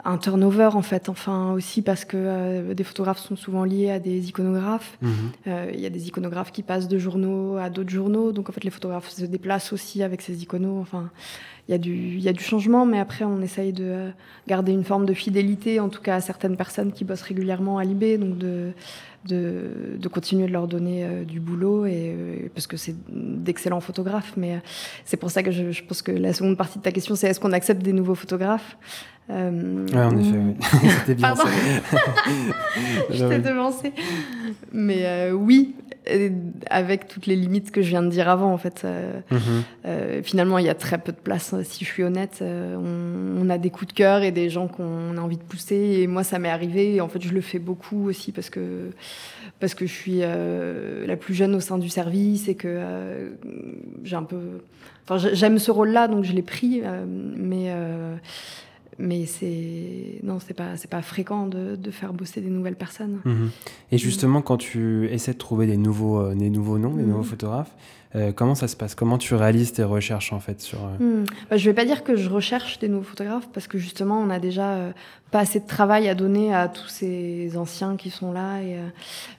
un 0.03 0.17
turnover 0.17 0.71
en 0.73 0.81
fait, 0.81 1.11
enfin 1.11 1.53
aussi 1.53 1.83
parce 1.83 2.07
que 2.07 2.73
des 2.73 2.85
photographes 2.85 3.19
sont 3.19 3.37
souvent 3.37 3.65
liés 3.65 3.91
à 3.91 3.99
des 3.99 4.31
iconographes. 4.31 4.97
Mm-hmm. 5.03 5.75
Il 5.75 5.81
y 5.81 5.85
a 5.85 5.91
des 5.91 6.09
iconographes 6.09 6.53
qui 6.53 6.63
passent 6.63 6.89
de 6.89 6.97
journaux 6.97 7.59
à 7.59 7.69
d'autres 7.69 7.91
journaux, 7.91 8.33
donc 8.33 8.49
en 8.49 8.53
fait 8.53 8.65
les 8.65 8.71
photographes 8.71 9.11
se 9.11 9.27
déplacent 9.27 9.75
aussi 9.75 10.03
avec 10.03 10.23
ces 10.23 10.43
iconos. 10.43 10.81
Enfin, 10.81 11.11
y, 11.71 11.75
a 11.75 11.79
du, 11.79 11.95
il 11.95 12.21
y 12.21 12.29
a 12.29 12.33
du 12.33 12.43
changement, 12.43 12.87
mais 12.87 12.99
après, 12.99 13.25
on 13.25 13.41
essaye 13.41 13.73
de 13.73 13.85
euh, 13.85 14.11
garder 14.49 14.73
une 14.73 14.85
forme 14.85 15.07
de 15.07 15.15
fidélité, 15.15 15.81
en 15.81 15.89
tout 15.89 16.03
cas 16.03 16.17
à 16.17 16.21
certaines 16.21 16.57
personnes 16.57 16.93
qui 16.93 17.05
bossent 17.05 17.23
régulièrement 17.23 17.79
à 17.79 17.85
Libé, 17.85 18.19
donc 18.19 18.39
de, 18.39 18.73
de, 19.25 19.97
de, 19.99 20.09
continuer 20.09 20.47
de 20.47 20.53
leur 20.53 20.67
donner 20.67 21.05
euh, 21.05 21.25
du 21.25 21.41
boulot, 21.41 21.87
et, 21.87 22.15
euh, 22.17 22.49
parce 22.55 22.67
que 22.67 22.77
c'est 22.77 22.95
d'excellents 23.09 23.81
photographes. 23.81 24.33
Mais 24.37 24.61
c'est 25.05 25.17
pour 25.17 25.31
ça 25.31 25.43
que 25.43 25.51
je, 25.51 25.71
je, 25.71 25.85
pense 25.85 26.03
que 26.03 26.13
la 26.13 26.33
seconde 26.33 26.57
partie 26.57 26.79
de 26.79 26.83
ta 26.83 26.93
question, 26.93 27.15
c'est 27.15 27.29
est-ce 27.29 27.41
qu'on 27.41 27.53
accepte 27.53 27.83
des 27.83 27.93
nouveaux 27.93 28.15
photographes 28.15 28.77
euh, 29.31 29.87
en 29.95 30.19
effet, 30.19 30.39
oui. 30.39 30.57
C'était 30.99 31.15
bien 31.15 31.35
Pardon. 31.35 31.51
je 33.11 33.25
t'ai 33.27 33.39
devancé. 33.39 33.93
Mais 34.73 35.31
oui, 35.31 35.77
avec 36.69 37.09
toutes 37.09 37.27
les 37.27 37.37
limites 37.37 37.71
que 37.71 37.83
je 37.83 37.89
viens 37.89 38.03
de 38.03 38.09
dire 38.09 38.29
avant, 38.29 38.53
en 38.53 38.59
fait. 38.59 38.85
Mhm. 38.85 39.39
euh, 39.87 40.23
finalement, 40.23 40.59
il 40.59 40.67
y 40.67 40.69
a 40.69 40.75
très 40.75 40.99
peu 40.99 41.13
de 41.13 41.19
place, 41.19 41.55
si 41.63 41.85
je 41.85 41.91
suis 41.91 42.03
honnête. 42.03 42.43
On, 42.43 43.37
on, 43.41 43.51
a 43.51 43.59
des 43.59 43.71
coups 43.71 43.89
de 43.89 43.93
cœur 43.93 44.23
et 44.23 44.33
des 44.33 44.51
gens 44.51 44.69
qu'on 44.69 45.17
a 45.17 45.21
envie 45.21 45.37
de 45.37 45.43
pousser. 45.43 45.99
Et 46.01 46.07
moi, 46.07 46.25
ça 46.25 46.39
m'est 46.39 46.51
arrivé. 46.51 46.97
Et 46.97 47.01
en 47.01 47.09
fait, 47.09 47.23
je 47.23 47.33
le 47.33 47.41
fais 47.41 47.59
beaucoup 47.59 48.09
aussi 48.09 48.33
parce 48.33 48.51
que, 48.51 48.91
parce 49.59 49.75
que 49.75 49.87
je 49.87 49.93
suis 49.93 50.21
euh, 50.23 51.07
la 51.07 51.17
plus 51.17 51.35
jeune 51.35 51.55
au 51.55 51.61
sein 51.61 51.79
du 51.79 51.89
service 51.89 52.49
et 52.49 52.55
que 52.55 52.69
euh, 52.69 53.31
j'ai 54.05 54.17
un 54.17 54.23
peu. 54.23 54.39
Enfin, 55.05 55.31
j'aime 55.33 55.59
ce 55.59 55.71
rôle-là, 55.71 56.09
donc 56.09 56.25
je 56.25 56.33
l'ai 56.33 56.43
pris. 56.43 56.83
Euh, 56.85 57.05
mais 57.07 57.75
mais 58.99 59.25
c'est 59.25 60.21
non 60.23 60.41
c'est 60.41 60.53
pas 60.53 60.77
c'est 60.77 60.91
pas 60.91 61.01
fréquent 61.01 61.47
de, 61.47 61.75
de, 61.75 61.91
faire 61.91 62.13
bosser 62.13 62.43
des 62.43 62.51
nouvelles 62.51 62.77
personnes 62.77 63.21
mhm. 63.25 63.49
et 63.93 63.97
justement 63.97 64.43
quand 64.43 64.59
tu 64.59 65.09
essaies 65.11 65.33
de 65.33 65.39
trouver 65.39 65.67
des 65.67 65.79
nouveaux 65.79 66.35
des 66.35 66.51
nouveaux 66.51 66.77
noms 66.77 66.93
des 66.93 67.05
nouveaux 67.05 67.21
mhm. 67.21 67.25
photographes 67.25 67.75
euh, 68.17 68.33
comment 68.33 68.57
ça 68.57 68.67
se 68.67 68.75
passe? 68.75 68.97
Comment 68.97 69.19
tu 69.19 69.37
réalises 69.37 69.73
tes 69.73 69.85
recherches 69.85 70.33
en 70.33 70.41
fait 70.41 70.61
sur 70.61 70.79
euh... 70.79 71.25
bah, 71.49 71.57
Je 71.57 71.65
vais 71.71 71.75
pas 71.75 71.85
dire 71.85 72.03
que 72.03 72.17
je 72.17 72.29
recherche 72.29 72.81
des 72.81 72.89
nouveaux 72.89 73.05
photographes 73.05 73.49
parce 73.53 73.69
que 73.69 73.79
justement 73.79 74.19
on 74.19 74.31
a 74.31 74.41
déjà 74.41 74.71
euh, 74.71 74.93
pas 75.31 75.39
assez 75.39 75.61
de 75.61 75.67
travail 75.67 76.09
à 76.09 76.17
donner 76.17 76.53
à 76.53 76.67
tous 76.67 76.89
ces 76.89 77.57
anciens 77.57 77.97
qui 77.97 78.11
sont 78.11 78.33
là. 78.33 78.63
Et, 78.63 78.77
euh, 78.79 78.89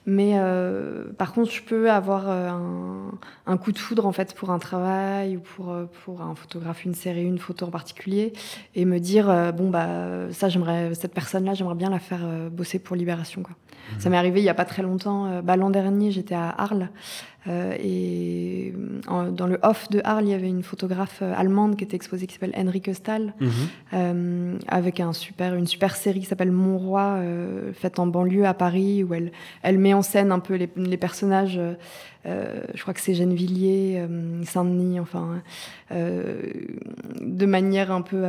mais 0.06 1.12
par 1.18 1.34
contre 1.34 1.50
je 1.50 1.60
peux 1.60 1.90
avoir 1.90 2.30
un, 2.30 3.10
un, 3.46 3.56
coup 3.58 3.72
de 3.72 3.78
foudre 3.78 4.06
en 4.06 4.12
fait 4.12 4.34
pour 4.34 4.48
un 4.50 4.58
travail 4.58 5.36
ou 5.36 5.40
pour 5.40 5.74
pour 6.04 6.22
un 6.22 6.34
photographe, 6.34 6.86
une 6.86 6.94
série, 6.94 7.24
une 7.24 7.38
photo 7.38 7.66
en 7.66 7.70
particulier 7.70 8.32
et 8.74 8.86
me 8.86 8.98
dire 9.00 9.52
bon 9.52 9.68
bah 9.68 10.30
ça 10.30 10.48
j'aimerais 10.48 10.94
cette 10.94 11.12
personne 11.12 11.44
là 11.44 11.52
j'aimerais 11.52 11.74
bien 11.74 11.90
la 11.90 11.98
faire 11.98 12.26
bosser 12.50 12.78
pour 12.78 12.96
Libération 12.96 13.42
quoi. 13.42 13.54
Mmh. 13.54 14.00
Ça 14.00 14.10
m'est 14.10 14.16
arrivé 14.16 14.40
il 14.40 14.44
y 14.44 14.48
a 14.48 14.54
pas 14.54 14.64
très 14.64 14.82
longtemps. 14.82 15.42
Bah, 15.42 15.56
l'an 15.56 15.68
dernier 15.68 16.10
j'étais 16.10 16.34
à 16.34 16.48
Arles 16.48 16.88
euh, 17.48 17.74
et 17.82 18.72
dans 19.08 19.46
le 19.46 19.58
off 19.62 19.88
de 19.90 20.00
Arles, 20.04 20.24
il 20.26 20.30
y 20.30 20.34
avait 20.34 20.48
une 20.48 20.62
photographe 20.62 21.20
euh, 21.22 21.34
allemande 21.36 21.76
qui 21.76 21.82
était 21.84 21.96
exposée 21.96 22.26
qui 22.26 22.34
s'appelle 22.34 22.54
Henrike 22.56 22.94
Stahl, 22.94 23.34
euh, 23.92 24.56
avec 24.68 25.00
un 25.00 25.12
super, 25.12 25.54
une 25.54 25.66
super 25.66 25.96
série 25.96 26.20
qui 26.20 26.26
s'appelle 26.26 26.52
Mon 26.52 26.78
Roi, 26.78 27.16
euh, 27.18 27.72
faite 27.72 27.98
en 27.98 28.06
banlieue 28.06 28.46
à 28.46 28.54
Paris, 28.54 29.02
où 29.02 29.12
elle, 29.14 29.32
elle 29.62 29.78
met 29.78 29.92
en 29.92 30.02
scène 30.02 30.30
un 30.30 30.38
peu 30.38 30.54
les, 30.54 30.68
les 30.76 30.96
personnages. 30.96 31.60
Euh, 32.26 32.60
je 32.74 32.80
crois 32.82 32.94
que 32.94 33.00
c'est 33.00 33.14
Gennevilliers, 33.14 34.06
Saint-Denis, 34.44 35.00
enfin, 35.00 35.42
de 35.90 37.46
manière 37.46 37.90
un 37.90 38.02
peu 38.02 38.24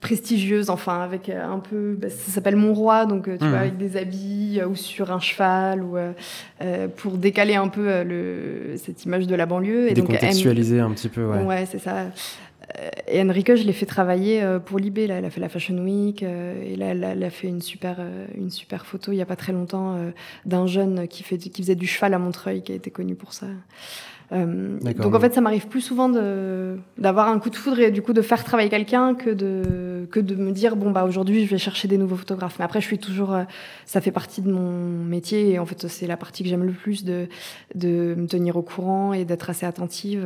prestigieuse, 0.00 0.70
enfin 0.70 1.02
avec 1.02 1.28
euh, 1.28 1.44
un 1.44 1.58
peu, 1.58 1.96
bah, 2.00 2.08
ça 2.08 2.32
s'appelle 2.32 2.56
Mon 2.56 2.72
Roi, 2.72 3.04
donc 3.04 3.28
euh, 3.28 3.36
tu 3.38 3.46
vois 3.46 3.58
mmh. 3.58 3.60
avec 3.60 3.76
des 3.76 3.96
habits 3.96 4.58
euh, 4.58 4.66
ou 4.66 4.74
sur 4.74 5.12
un 5.12 5.20
cheval 5.20 5.82
ou 5.82 5.96
euh, 5.96 6.88
pour 6.96 7.18
décaler 7.18 7.54
un 7.54 7.68
peu 7.68 8.02
le, 8.02 8.76
cette 8.76 9.04
image 9.04 9.26
de 9.26 9.34
la 9.34 9.46
banlieue 9.46 9.90
et 9.90 9.94
décontextualiser 9.94 10.80
un 10.80 10.90
petit 10.92 11.08
peu. 11.08 11.24
Ouais, 11.26 11.44
ouais 11.44 11.66
c'est 11.66 11.78
ça. 11.78 12.06
Et 13.08 13.20
Enrique, 13.20 13.56
je 13.56 13.64
l'ai 13.64 13.72
fait 13.72 13.84
travailler 13.84 14.44
pour 14.64 14.78
Libé. 14.78 15.08
Là, 15.08 15.16
elle 15.16 15.24
a 15.24 15.30
fait 15.30 15.40
la 15.40 15.48
Fashion 15.48 15.76
Week 15.78 16.22
et 16.22 16.76
là, 16.76 16.86
elle, 16.92 17.24
a 17.24 17.30
fait 17.30 17.48
une 17.48 17.60
super, 17.60 17.96
une 18.38 18.50
super 18.50 18.86
photo 18.86 19.10
il 19.10 19.16
y 19.16 19.20
a 19.20 19.26
pas 19.26 19.34
très 19.34 19.52
longtemps 19.52 19.96
d'un 20.46 20.68
jeune 20.68 21.08
qui, 21.08 21.24
fait, 21.24 21.36
qui 21.36 21.62
faisait 21.62 21.74
du 21.74 21.88
cheval 21.88 22.14
à 22.14 22.20
Montreuil, 22.20 22.62
qui 22.62 22.70
a 22.70 22.76
été 22.76 22.92
connu 22.92 23.16
pour 23.16 23.32
ça. 23.32 23.46
Euh, 24.32 24.78
donc 24.78 25.14
en 25.14 25.20
fait, 25.20 25.34
ça 25.34 25.40
m'arrive 25.40 25.66
plus 25.66 25.80
souvent 25.80 26.08
d'avoir 26.08 27.28
un 27.28 27.38
coup 27.38 27.50
de 27.50 27.56
foudre 27.56 27.80
et 27.80 27.90
du 27.90 28.02
coup 28.02 28.12
de 28.12 28.22
faire 28.22 28.44
travailler 28.44 28.70
quelqu'un 28.70 29.14
que 29.14 29.30
de, 29.30 30.06
que 30.10 30.20
de 30.20 30.36
me 30.36 30.52
dire 30.52 30.76
bon 30.76 30.90
bah 30.90 31.04
aujourd'hui 31.04 31.44
je 31.44 31.50
vais 31.50 31.58
chercher 31.58 31.88
des 31.88 31.98
nouveaux 31.98 32.16
photographes. 32.16 32.56
Mais 32.58 32.64
après, 32.64 32.80
je 32.80 32.86
suis 32.86 32.98
toujours, 32.98 33.34
euh, 33.34 33.42
ça 33.86 34.00
fait 34.00 34.12
partie 34.12 34.40
de 34.42 34.50
mon 34.50 35.04
métier 35.04 35.50
et 35.50 35.58
en 35.58 35.66
fait 35.66 35.88
c'est 35.88 36.06
la 36.06 36.16
partie 36.16 36.42
que 36.42 36.48
j'aime 36.48 36.64
le 36.64 36.72
plus 36.72 37.04
de, 37.04 37.26
de 37.74 38.14
me 38.16 38.26
tenir 38.26 38.56
au 38.56 38.62
courant 38.62 39.12
et 39.12 39.24
d'être 39.24 39.50
assez 39.50 39.66
attentive. 39.66 40.24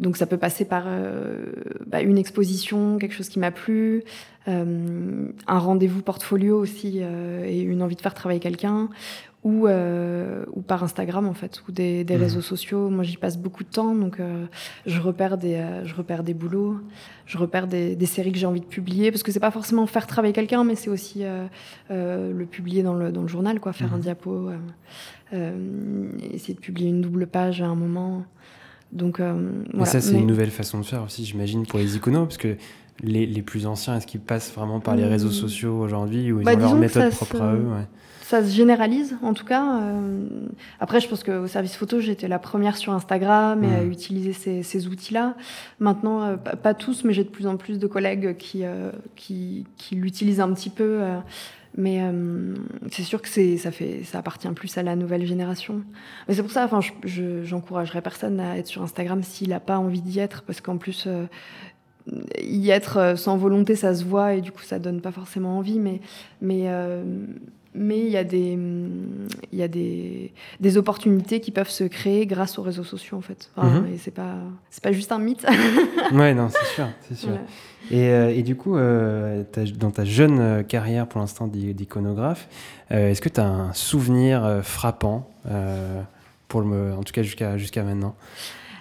Donc 0.00 0.16
ça 0.16 0.26
peut 0.26 0.36
passer 0.36 0.64
par 0.64 0.84
euh, 0.86 1.46
bah, 1.86 2.02
une 2.02 2.18
exposition, 2.18 2.98
quelque 2.98 3.14
chose 3.14 3.28
qui 3.28 3.38
m'a 3.38 3.50
plu, 3.50 4.04
un 4.48 5.58
rendez-vous 5.58 6.02
portfolio 6.02 6.58
aussi 6.58 7.00
euh, 7.00 7.44
et 7.46 7.60
une 7.60 7.82
envie 7.82 7.96
de 7.96 8.00
faire 8.00 8.14
travailler 8.14 8.40
quelqu'un, 8.40 8.88
ou, 9.44 9.68
euh, 9.68 10.44
ou 10.52 10.62
par 10.62 10.82
Instagram 10.82 11.26
en 11.26 11.34
fait, 11.34 11.62
ou 11.68 11.72
des, 11.72 12.02
des 12.02 12.16
mmh. 12.16 12.20
réseaux 12.20 12.40
sociaux. 12.40 12.90
Moi 12.90 13.04
j'y 13.04 13.16
passe 13.16 13.38
beaucoup 13.38 13.62
de 13.62 13.68
temps, 13.68 13.94
donc 13.94 14.18
euh, 14.18 14.46
je 14.86 15.00
repère 15.00 15.38
des, 15.38 15.54
euh, 15.54 15.84
je 15.84 15.94
repère 15.94 16.24
des 16.24 16.34
boulots, 16.34 16.80
je 17.24 17.38
repère 17.38 17.68
des, 17.68 17.94
des 17.94 18.06
séries 18.06 18.32
que 18.32 18.38
j'ai 18.38 18.46
envie 18.46 18.60
de 18.60 18.66
publier, 18.66 19.12
parce 19.12 19.22
que 19.22 19.30
c'est 19.30 19.40
pas 19.40 19.52
forcément 19.52 19.86
faire 19.86 20.06
travailler 20.06 20.32
quelqu'un, 20.32 20.64
mais 20.64 20.74
c'est 20.74 20.90
aussi 20.90 21.24
le 21.90 22.44
publier 22.44 22.82
dans 22.82 22.94
le, 22.94 23.12
dans 23.12 23.22
le 23.22 23.28
journal, 23.28 23.60
quoi, 23.60 23.72
faire 23.72 23.90
mmh. 23.90 23.94
un 23.94 23.98
diapo, 23.98 24.50
essayer 26.32 26.54
de 26.54 26.60
publier 26.60 26.88
une 26.88 27.00
double 27.00 27.26
page 27.26 27.62
à 27.62 27.66
un 27.66 27.76
moment. 27.76 28.24
Donc, 28.90 29.20
voilà. 29.20 29.84
ça, 29.84 30.00
c'est 30.00 30.14
mais... 30.14 30.20
une 30.20 30.26
nouvelle 30.26 30.50
façon 30.50 30.80
de 30.80 30.84
faire 30.84 31.02
aussi, 31.04 31.24
j'imagine, 31.24 31.66
pour 31.66 31.78
les 31.78 31.96
iconos, 31.96 32.24
parce 32.24 32.38
que 32.38 32.56
les, 33.02 33.26
les 33.26 33.42
plus 33.42 33.66
anciens, 33.66 33.96
est-ce 33.96 34.06
qu'ils 34.06 34.20
passent 34.20 34.52
vraiment 34.52 34.80
par 34.80 34.96
les 34.96 35.04
mmh. 35.04 35.08
réseaux 35.08 35.30
sociaux 35.30 35.78
aujourd'hui 35.78 36.32
ou 36.32 36.40
ils 36.40 36.44
bah, 36.44 36.54
ont 36.54 36.58
leur 36.58 36.74
méthode 36.74 37.10
propre 37.12 37.40
à 37.40 37.54
eux 37.54 37.66
ouais. 37.66 37.86
Ça 38.22 38.44
se 38.44 38.54
généralise, 38.54 39.16
en 39.22 39.32
tout 39.32 39.46
cas. 39.46 39.80
Euh... 39.80 40.28
Après, 40.80 41.00
je 41.00 41.08
pense 41.08 41.24
qu'au 41.24 41.46
service 41.46 41.76
photo, 41.76 41.98
j'étais 41.98 42.28
la 42.28 42.38
première 42.38 42.76
sur 42.76 42.92
Instagram 42.92 43.64
et 43.64 43.68
mmh. 43.68 43.74
à 43.74 43.84
utiliser 43.84 44.32
ces, 44.34 44.62
ces 44.62 44.86
outils-là. 44.86 45.34
Maintenant, 45.80 46.22
euh, 46.22 46.36
pas, 46.36 46.74
tous, 46.74 47.04
mais 47.04 47.14
j'ai 47.14 47.24
de 47.24 47.30
plus 47.30 47.46
en 47.46 47.56
plus 47.56 47.78
de 47.78 47.86
collègues 47.86 48.36
qui, 48.36 48.64
euh, 48.64 48.92
qui, 49.16 49.66
qui 49.78 49.94
l'utilisent 49.94 50.40
un 50.40 50.52
petit 50.52 50.68
peu. 50.68 51.00
Mais 51.76 52.00
euh, 52.00 52.54
c'est 52.90 53.02
sûr 53.02 53.20
que 53.20 53.28
c'est 53.28 53.56
ça 53.56 53.70
fait 53.70 54.02
ça 54.02 54.18
appartient 54.18 54.48
plus 54.48 54.76
à 54.78 54.82
la 54.82 54.96
nouvelle 54.96 55.24
génération. 55.26 55.82
Mais 56.26 56.34
c'est 56.34 56.42
pour 56.42 56.50
ça, 56.50 56.64
enfin, 56.64 56.80
j'encouragerais 57.04 57.98
je, 57.98 58.02
personne 58.02 58.40
à 58.40 58.56
être 58.58 58.66
sur 58.66 58.82
Instagram 58.82 59.22
s'il 59.22 59.50
n'a 59.50 59.60
pas 59.60 59.78
envie 59.78 60.00
d'y 60.00 60.18
être, 60.18 60.42
parce 60.42 60.60
qu'en 60.60 60.76
plus 60.76 61.04
euh, 61.06 61.26
y 62.42 62.70
être 62.70 62.96
euh, 62.98 63.16
sans 63.16 63.36
volonté, 63.36 63.74
ça 63.76 63.94
se 63.94 64.04
voit 64.04 64.34
et 64.34 64.40
du 64.40 64.52
coup 64.52 64.62
ça 64.62 64.78
donne 64.78 65.00
pas 65.00 65.12
forcément 65.12 65.58
envie. 65.58 65.78
Mais, 65.78 66.00
mais 66.40 66.64
euh, 66.66 67.02
mais 67.74 67.98
il 68.00 68.08
y 68.10 68.16
a, 68.16 68.24
des, 68.24 68.58
y 69.52 69.62
a 69.62 69.68
des, 69.68 70.32
des, 70.58 70.76
opportunités 70.78 71.38
qui 71.40 71.50
peuvent 71.52 71.68
se 71.68 71.84
créer 71.84 72.26
grâce 72.26 72.58
aux 72.58 72.62
réseaux 72.62 72.82
sociaux 72.82 73.18
en 73.18 73.20
fait. 73.20 73.50
Enfin, 73.54 73.80
Mhm. 73.82 73.92
Et 73.94 73.98
c'est 73.98 74.10
pas, 74.10 74.34
c'est 74.70 74.82
pas 74.82 74.90
juste 74.92 75.12
un 75.12 75.18
mythe. 75.18 75.46
Ouais, 76.12 76.34
non, 76.34 76.48
c'est 76.48 76.64
sûr, 76.74 76.88
c'est 77.06 77.14
sûr. 77.16 77.28
Voilà. 77.28 77.44
Et, 77.90 78.08
euh, 78.08 78.30
et 78.34 78.42
du 78.42 78.56
coup, 78.56 78.76
euh, 78.76 79.44
dans 79.78 79.90
ta 79.90 80.04
jeune 80.04 80.64
carrière 80.64 81.06
pour 81.06 81.20
l'instant 81.20 81.46
d'i- 81.46 81.74
d'iconographe, 81.74 82.48
est-ce 82.90 83.20
que 83.20 83.28
tu 83.28 83.40
as 83.40 83.46
un 83.46 83.72
souvenir 83.74 84.60
frappant, 84.62 85.30
pour 86.48 86.62
le, 86.62 86.94
en 86.94 87.02
tout 87.02 87.12
cas 87.12 87.22
jusqu'à 87.22 87.58
jusqu'à 87.58 87.82
maintenant? 87.82 88.16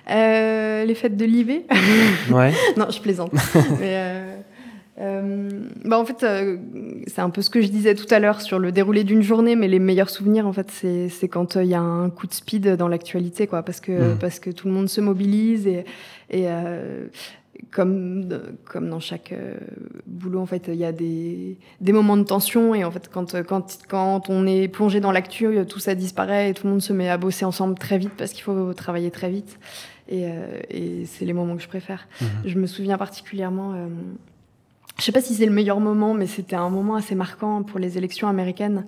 Euh, 0.10 0.86
les 0.86 0.96
fêtes 0.96 1.18
de 1.18 1.26
l'IV 1.26 1.62
Ouais. 2.32 2.54
Non, 2.78 2.88
je 2.90 3.02
plaisante. 3.02 3.32
Mais, 3.80 3.94
euh, 3.96 4.36
euh, 5.00 5.50
bah 5.86 6.00
en 6.00 6.06
fait, 6.06 6.24
euh, 6.24 6.58
c'est 7.06 7.22
un 7.22 7.30
peu 7.30 7.42
ce 7.44 7.50
que 7.52 7.62
je 7.62 7.68
disais 7.68 7.94
tout 7.94 8.08
à 8.10 8.20
l'heure 8.20 8.42
sur 8.42 8.58
le 8.58 8.72
déroulé 8.72 9.04
d'une 9.04 9.22
journée, 9.22 9.56
mais 9.56 9.68
les 9.68 9.78
meilleurs 9.78 10.10
souvenirs, 10.10 10.48
en 10.48 10.54
fait, 10.54 10.72
c'est 10.72 11.28
quand 11.28 11.56
euh, 11.56 11.64
il 11.64 11.70
y 11.70 11.76
a 11.76 11.82
un 11.82 12.10
coup 12.10 12.26
de 12.26 12.34
speed 12.34 12.68
dans 12.78 12.88
l'actualité, 12.88 13.46
quoi, 13.46 13.62
parce 13.62 13.80
que, 13.80 14.14
Mhm. 14.14 14.18
parce 14.18 14.40
que 14.40 14.50
tout 14.50 14.68
le 14.68 14.74
monde 14.74 14.90
se 14.90 15.00
mobilise 15.00 15.68
et, 15.68 15.86
et 16.32 16.46
euh, 16.48 17.06
comme, 17.70 18.28
comme 18.66 18.90
dans 18.90 19.00
chaque 19.00 19.34
boulot, 20.08 20.40
en 20.40 20.46
fait, 20.48 20.68
il 20.68 20.76
y 20.80 20.86
a 20.86 20.92
des, 20.92 21.58
des 21.80 21.92
moments 21.92 22.18
de 22.18 22.24
tension 22.24 22.74
et 22.74 22.84
en 22.84 22.90
fait, 22.90 23.08
quand, 23.14 23.36
quand, 23.44 23.78
quand 23.88 24.30
on 24.30 24.48
est 24.48 24.68
plongé 24.68 25.00
dans 25.00 25.12
l'actu, 25.12 25.48
tout 25.68 25.80
ça 25.80 25.94
disparaît 25.94 26.50
et 26.50 26.54
tout 26.56 26.66
le 26.66 26.72
monde 26.72 26.82
se 26.82 26.94
met 26.94 27.10
à 27.10 27.18
bosser 27.18 27.46
ensemble 27.46 27.76
très 27.78 27.98
vite 28.00 28.14
parce 28.18 28.32
qu'il 28.32 28.44
faut 28.44 28.74
travailler 28.74 29.12
très 29.12 29.30
vite. 29.30 29.60
Et, 30.10 30.26
euh, 30.26 30.60
et 30.70 31.06
c'est 31.06 31.26
les 31.26 31.34
moments 31.34 31.56
que 31.56 31.62
je 31.62 31.68
préfère. 31.68 32.08
Mhm. 32.22 32.28
Je 32.46 32.60
me 32.60 32.68
souviens 32.68 32.98
particulièrement. 32.98 33.74
euh, 33.74 33.88
je 34.98 35.04
sais 35.04 35.12
pas 35.12 35.22
si 35.22 35.36
c'est 35.36 35.46
le 35.46 35.52
meilleur 35.52 35.80
moment, 35.80 36.14
mais 36.16 36.26
c'était 36.26 36.56
un 36.56 36.70
moment 36.70 36.96
assez 36.96 37.14
marquant 37.14 37.62
pour 37.64 37.78
les 37.80 37.98
élections 38.00 38.28
américaines. 38.28 38.86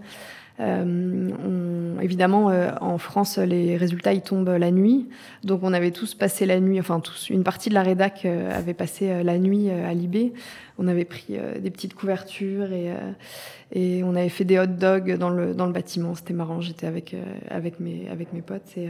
Euh, 0.60 1.30
on- 1.46 2.02
évidemment, 2.02 2.50
euh, 2.50 2.72
en 2.82 2.98
France, 2.98 3.38
les 3.38 3.78
résultats 3.78 4.12
ils 4.14 4.22
tombent 4.22 4.50
la 4.50 4.72
nuit, 4.72 5.08
donc 5.44 5.62
on 5.64 5.72
avait 5.72 5.92
tous 5.92 6.16
passé 6.16 6.46
la 6.46 6.60
nuit. 6.60 6.80
Enfin, 6.80 7.00
tous. 7.00 7.30
Une 7.30 7.44
partie 7.44 7.70
de 7.70 7.76
la 7.76 7.84
rédac 7.84 8.24
euh, 8.26 8.52
avait 8.58 8.74
passé 8.74 9.24
la 9.24 9.38
nuit 9.38 9.70
à 9.70 9.94
Libé. 9.94 10.34
On 10.82 10.88
avait 10.88 11.04
pris 11.04 11.26
euh, 11.32 11.60
des 11.60 11.72
petites 11.72 11.94
couvertures 11.94 12.72
et, 12.72 12.90
euh, 12.90 13.12
et 13.74 14.02
on 14.06 14.16
avait 14.16 14.30
fait 14.30 14.46
des 14.46 14.58
hot 14.58 14.66
dogs 14.66 15.18
dans 15.18 15.30
le, 15.30 15.54
dans 15.54 15.66
le 15.66 15.74
bâtiment. 15.74 16.16
C'était 16.16 16.34
marrant. 16.34 16.62
J'étais 16.62 16.88
avec, 16.88 17.14
euh, 17.14 17.22
avec, 17.50 17.82
mes, 17.82 18.08
avec 18.10 18.32
mes 18.32 18.42
potes. 18.42 18.78
Et, 18.78 18.88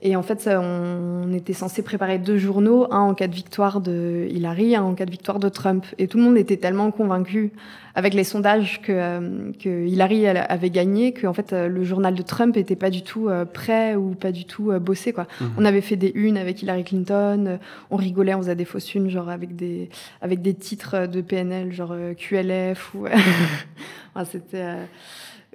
et 0.00 0.16
en 0.16 0.22
fait, 0.22 0.40
ça, 0.40 0.58
on, 0.58 1.30
était 1.34 1.52
censé 1.52 1.82
préparer 1.82 2.18
deux 2.18 2.38
journaux, 2.38 2.90
un 2.90 3.00
en 3.00 3.14
cas 3.14 3.28
de 3.28 3.34
victoire 3.34 3.82
de 3.82 4.26
Hillary, 4.30 4.74
un 4.74 4.82
en 4.82 4.94
cas 4.94 5.04
de 5.04 5.10
victoire 5.10 5.38
de 5.38 5.50
Trump. 5.50 5.84
Et 5.98 6.08
tout 6.08 6.16
le 6.16 6.24
monde 6.24 6.38
était 6.38 6.56
tellement 6.56 6.90
convaincu 6.90 7.52
avec 7.94 8.14
les 8.14 8.24
sondages 8.24 8.80
que, 8.80 9.52
que 9.58 9.86
Hillary 9.86 10.22
elle, 10.22 10.46
avait 10.48 10.70
gagné 10.70 11.12
que 11.12 11.26
en 11.26 11.32
fait, 11.32 11.52
le 11.52 11.82
journal 11.82 12.14
de 12.14 12.22
Trump 12.22 12.56
était 12.56 12.76
pas 12.76 12.90
du 12.90 13.02
tout 13.02 13.28
prêt 13.52 13.96
ou 13.96 14.14
pas 14.14 14.30
du 14.30 14.44
tout 14.44 14.70
bossé. 14.80 15.12
Quoi. 15.12 15.26
Mhm. 15.40 15.50
On 15.58 15.64
avait 15.64 15.80
fait 15.80 15.96
des 15.96 16.12
unes 16.14 16.36
avec 16.36 16.62
Hillary 16.62 16.84
Clinton, 16.84 17.58
on 17.90 17.96
rigolait, 17.96 18.34
on 18.34 18.38
faisait 18.38 18.54
des 18.54 18.64
fausses 18.64 18.94
unes, 18.94 19.10
genre 19.10 19.28
avec 19.28 19.56
des, 19.56 19.90
avec 20.22 20.42
des 20.42 20.54
titres 20.54 21.06
de 21.06 21.17
PNL, 21.22 21.72
genre 21.72 21.92
euh, 21.92 22.14
QLF. 22.14 22.94
Ou... 22.94 23.06
Enfin, 24.14 24.24
c'était. 24.24 24.56
euh, 24.62 24.84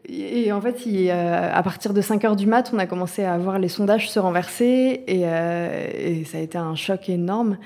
Et 0.08 0.46
et 0.46 0.52
en 0.52 0.62
fait, 0.62 0.86
il, 0.86 1.10
euh, 1.10 1.50
à 1.54 1.64
partir 1.64 1.94
de 1.94 2.02
5 2.02 2.24
heures 2.26 2.36
du 2.36 2.46
mat, 2.46 2.72
on 2.74 2.80
a 2.80 2.86
commencé 2.86 3.24
à 3.24 3.38
voir 3.38 3.58
les 3.60 3.70
sondages 3.70 4.10
se 4.10 4.20
renverser 4.20 5.04
et, 5.08 5.22
euh, 5.24 5.86
et 5.98 6.24
ça 6.26 6.38
a 6.38 6.42
été 6.42 6.58
un 6.58 6.76
choc 6.76 7.10
énorme. 7.10 7.58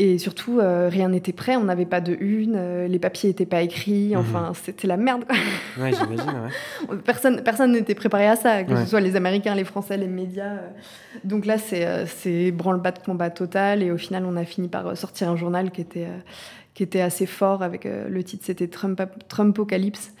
Et 0.00 0.18
surtout, 0.18 0.60
euh, 0.60 0.88
rien 0.88 1.08
n'était 1.08 1.32
prêt, 1.32 1.56
on 1.56 1.64
n'avait 1.64 1.84
pas 1.84 2.00
de 2.00 2.16
une, 2.20 2.54
euh, 2.56 2.86
les 2.86 3.00
papiers 3.00 3.30
n'étaient 3.30 3.46
pas 3.46 3.62
écrits, 3.62 4.10
Mhm. 4.14 4.18
enfin, 4.20 4.52
c'était 4.54 4.86
la 4.86 4.96
merde. 4.96 5.24
Ouais, 5.76 5.90
j'imagine, 5.92 6.30
ouais. 6.88 6.96
Personne 7.04 7.42
personne 7.42 7.72
n'était 7.72 7.96
préparé 7.96 8.28
à 8.28 8.36
ça, 8.36 8.62
que 8.62 8.72
Ouais. 8.72 8.84
ce 8.84 8.90
soit 8.90 9.00
les 9.00 9.16
Américains, 9.16 9.56
les 9.56 9.64
Français, 9.64 9.96
les 9.96 10.06
médias. 10.06 10.52
euh. 10.52 10.68
Donc 11.24 11.46
là, 11.46 11.58
c'est 11.58 12.06
c'est 12.06 12.52
branle-bas 12.52 12.92
de 12.92 13.00
combat 13.00 13.30
total. 13.30 13.82
Et 13.82 13.90
au 13.90 13.98
final, 13.98 14.24
on 14.24 14.36
a 14.36 14.44
fini 14.44 14.68
par 14.68 14.96
sortir 14.96 15.30
un 15.30 15.36
journal 15.36 15.72
qui 15.72 15.80
était, 15.80 16.06
qui 16.74 16.84
était 16.84 17.00
assez 17.00 17.26
fort. 17.26 17.62
Avec 17.64 17.84
le 17.84 18.22
titre, 18.22 18.44
c'était 18.46 18.68
Trump, 18.68 19.02
Trumpocalypse, 19.28 20.12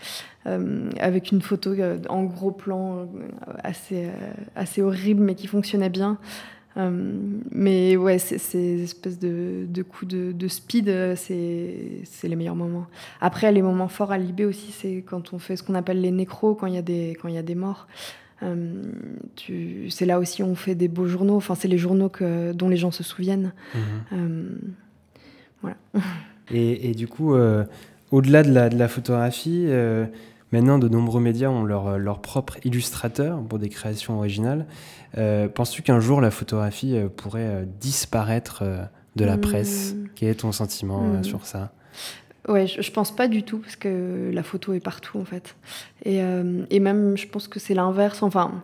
euh, 0.48 0.90
avec 0.98 1.30
une 1.30 1.40
photo 1.40 1.72
en 2.08 2.24
gros 2.24 2.50
plan 2.50 3.06
assez, 3.62 4.08
assez 4.56 4.82
horrible, 4.82 5.22
mais 5.22 5.36
qui 5.36 5.46
fonctionnait 5.46 5.88
bien. 5.90 6.18
Euh, 6.78 7.12
mais 7.50 7.96
ouais, 7.96 8.18
ces 8.18 8.82
espèces 8.82 9.18
de, 9.18 9.66
de 9.68 9.82
coups 9.82 10.12
de, 10.12 10.32
de 10.32 10.48
speed, 10.48 10.86
c'est 11.16 12.04
les 12.22 12.36
meilleurs 12.36 12.54
moments. 12.54 12.86
Après, 13.20 13.50
les 13.50 13.62
moments 13.62 13.88
forts 13.88 14.12
à 14.12 14.18
Libé 14.18 14.44
aussi, 14.44 14.70
c'est 14.70 15.02
quand 15.06 15.32
on 15.32 15.38
fait 15.38 15.56
ce 15.56 15.62
qu'on 15.62 15.74
appelle 15.74 16.00
les 16.00 16.12
nécros, 16.12 16.54
quand 16.54 16.66
il 16.66 16.74
y 16.74 16.78
a 16.78 16.82
des, 16.82 17.16
quand 17.20 17.28
il 17.28 17.34
y 17.34 17.38
a 17.38 17.42
des 17.42 17.56
morts. 17.56 17.88
Euh, 18.44 18.82
c'est 19.88 20.06
là 20.06 20.20
aussi 20.20 20.44
où 20.44 20.46
on 20.46 20.54
fait 20.54 20.76
des 20.76 20.86
beaux 20.86 21.06
journaux. 21.06 21.34
Enfin, 21.34 21.56
c'est 21.56 21.66
les 21.66 21.78
journaux 21.78 22.08
que, 22.08 22.52
dont 22.52 22.68
les 22.68 22.76
gens 22.76 22.92
se 22.92 23.02
souviennent. 23.02 23.52
Mhm. 23.74 23.80
Euh, 25.64 25.70
Et, 26.50 26.90
et 26.90 26.94
du 26.94 27.08
coup, 27.08 27.34
euh, 27.34 27.64
au-delà 28.10 28.42
de 28.42 28.52
la, 28.52 28.68
de 28.68 28.78
la 28.78 28.88
photographie, 28.88 29.66
maintenant 30.52 30.78
de 30.78 30.88
nombreux 30.88 31.20
médias 31.20 31.48
ont 31.48 31.64
leur, 31.64 31.98
leur 31.98 32.20
propre 32.20 32.56
illustrateur 32.64 33.40
pour 33.42 33.58
des 33.58 33.68
créations 33.68 34.16
originales. 34.18 34.66
Euh, 35.16 35.48
Penses-tu 35.48 35.82
qu'un 35.82 36.00
jour 36.00 36.20
la 36.20 36.30
photographie 36.30 36.96
euh, 36.96 37.08
pourrait 37.08 37.46
euh, 37.46 37.64
disparaître 37.80 38.60
euh, 38.62 38.82
de 39.16 39.24
la 39.24 39.36
Hmm. 39.36 39.40
presse? 39.40 39.94
Quel 40.14 40.28
est 40.30 40.34
ton 40.40 40.52
sentiment 40.52 41.12
euh, 41.14 41.18
Hmm. 41.20 41.24
sur 41.24 41.46
ça? 41.46 41.72
Ouais, 42.48 42.66
je, 42.66 42.80
je 42.80 42.90
pense 42.92 43.10
pas 43.14 43.28
du 43.28 43.42
tout 43.42 43.58
parce 43.58 43.76
que 43.76 44.30
la 44.32 44.42
photo 44.42 44.72
est 44.72 44.80
partout 44.80 45.18
en 45.18 45.24
fait. 45.24 45.54
Et, 46.04 46.22
euh, 46.22 46.62
et 46.70 46.80
même, 46.80 47.16
je 47.16 47.26
pense 47.26 47.46
que 47.46 47.60
c'est 47.60 47.74
l'inverse. 47.74 48.22
Enfin, 48.22 48.62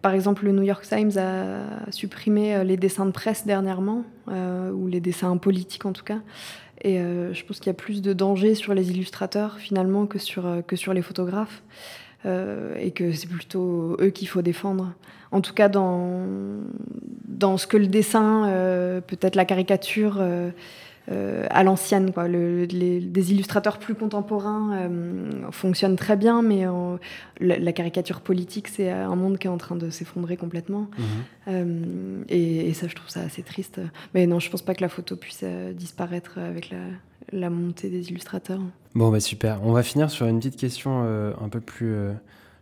par 0.00 0.12
exemple, 0.12 0.44
le 0.44 0.50
New 0.52 0.62
York 0.62 0.84
Times 0.88 1.12
a 1.18 1.90
supprimé 1.92 2.56
euh, 2.56 2.64
les 2.64 2.76
dessins 2.76 3.06
de 3.06 3.12
presse 3.12 3.46
dernièrement, 3.46 4.02
euh, 4.28 4.72
ou 4.72 4.88
les 4.88 5.00
dessins 5.00 5.36
politiques 5.36 5.84
en 5.86 5.92
tout 5.92 6.02
cas. 6.04 6.18
Et 6.82 6.98
euh, 6.98 7.32
je 7.32 7.44
pense 7.44 7.58
qu'il 7.58 7.68
y 7.68 7.70
a 7.70 7.74
plus 7.74 8.02
de 8.02 8.12
danger 8.12 8.54
sur 8.54 8.74
les 8.74 8.90
illustrateurs 8.90 9.58
finalement 9.58 10.06
que 10.06 10.18
sur, 10.18 10.46
euh, 10.46 10.62
que 10.62 10.76
sur 10.76 10.92
les 10.92 11.02
photographes. 11.02 11.62
Euh, 12.24 12.76
et 12.78 12.92
que 12.92 13.10
c'est 13.10 13.26
plutôt 13.26 13.96
eux 14.00 14.10
qu'il 14.10 14.28
faut 14.28 14.42
défendre. 14.42 14.92
En 15.32 15.40
tout 15.40 15.54
cas, 15.54 15.68
dans, 15.68 16.24
dans 17.26 17.56
ce 17.56 17.66
que 17.66 17.76
le 17.76 17.88
dessin, 17.88 18.44
peut-être 19.08 19.34
la 19.34 19.44
caricature, 19.44 20.22
euh, 21.10 21.46
à 21.50 21.64
l'ancienne. 21.64 22.12
Quoi. 22.12 22.28
Le- 22.28 22.64
les- 22.64 23.00
des 23.00 23.32
illustrateurs 23.32 23.78
plus 23.78 23.94
contemporains 23.94 24.70
euh, 24.72 25.30
fonctionnent 25.50 25.96
très 25.96 26.16
bien, 26.16 26.42
mais 26.42 26.66
euh, 26.66 26.96
la, 27.40 27.58
la 27.58 27.72
caricature 27.72 28.20
politique, 28.20 28.68
c'est 28.68 28.90
un 28.90 29.16
monde 29.16 29.38
qui 29.38 29.46
est 29.48 29.50
en 29.50 29.58
train 29.58 29.74
de 29.76 29.90
s'effondrer 29.90 30.36
complètement. 30.36 30.88
Mhm. 31.46 32.24
Et, 32.28 32.68
et 32.68 32.72
ça, 32.74 32.86
je 32.88 32.94
trouve 32.94 33.08
ça 33.08 33.20
assez 33.20 33.42
triste. 33.42 33.80
Mais 34.14 34.26
non, 34.26 34.38
je 34.40 34.48
pense 34.50 34.62
pas 34.62 34.74
que 34.74 34.82
la 34.82 34.88
photo 34.88 35.16
puisse 35.16 35.44
disparaître 35.74 36.38
avec 36.38 36.70
la, 36.70 36.78
la 37.32 37.50
montée 37.50 37.88
des 37.88 38.10
illustrateurs. 38.10 38.60
Bon, 38.94 39.10
bah 39.10 39.20
super. 39.20 39.60
On 39.64 39.72
va 39.72 39.82
finir 39.82 40.10
sur 40.10 40.26
une 40.26 40.38
petite 40.38 40.56
question 40.56 41.02
un 41.02 41.48
peu 41.48 41.60
plus, 41.60 41.94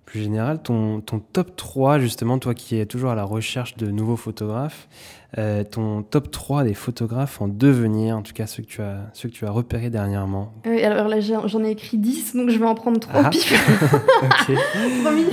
plus 0.07 0.20
générale. 0.20 0.62
Ton, 0.62 1.00
ton 1.00 1.18
top 1.18 1.57
3, 1.57 1.98
justement, 1.98 2.38
toi 2.38 2.55
qui 2.55 2.76
es 2.79 2.87
toujours 2.87 3.11
à 3.11 3.14
la 3.14 3.24
recherche 3.24 3.76
de 3.76 3.90
nouveaux 3.90 4.16
photographes, 4.16 4.88
euh, 5.38 5.62
ton 5.64 6.02
top 6.02 6.30
3 6.30 6.64
des 6.64 6.74
photographes 6.74 7.40
en 7.40 7.46
devenir, 7.48 8.16
en 8.16 8.22
tout 8.22 8.32
cas 8.32 8.46
ceux 8.46 8.62
que 8.62 8.68
tu 8.68 8.82
as, 8.82 8.96
ceux 9.12 9.28
que 9.28 9.34
tu 9.34 9.46
as 9.46 9.50
repérés 9.50 9.90
dernièrement. 9.90 10.52
Euh, 10.66 10.84
alors 10.84 11.08
là, 11.08 11.20
j'en 11.20 11.64
ai 11.64 11.70
écrit 11.70 11.98
10, 11.98 12.34
donc 12.36 12.50
je 12.50 12.58
vais 12.58 12.66
en 12.66 12.74
prendre 12.74 12.98
3 12.98 13.22
Ah. 13.24 13.28
au 13.28 13.30
pif. 13.30 13.80
Ok. 14.22 14.56
Promis. 15.02 15.24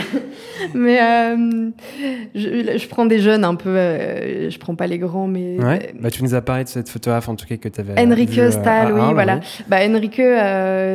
Mais 0.74 1.00
euh, 1.02 1.70
je, 2.36 2.78
je 2.78 2.88
prends 2.88 3.06
des 3.06 3.20
jeunes 3.20 3.44
un 3.44 3.56
peu. 3.56 3.70
euh, 3.70 4.50
je 4.50 4.58
prends 4.60 4.76
pas 4.76 4.88
les 4.88 4.98
grands, 4.98 5.28
mais. 5.28 5.58
Ouais. 5.60 5.94
Bah, 6.00 6.10
tu 6.12 6.24
nous 6.24 6.36
as 6.36 6.42
parlé 6.42 6.64
de 6.64 6.70
cette 6.70 6.90
photographe, 6.90 7.28
en 7.30 7.36
tout 7.36 7.46
cas, 7.46 7.58
que 7.58 7.68
tu 7.70 7.80
avais. 7.82 8.00
Enrique 8.00 8.38
euh, 8.38 8.52
Stahl, 8.52 8.94
oui, 8.94 9.14
voilà. 9.14 9.40
Bah, 9.68 9.78
Enrique, 9.88 10.22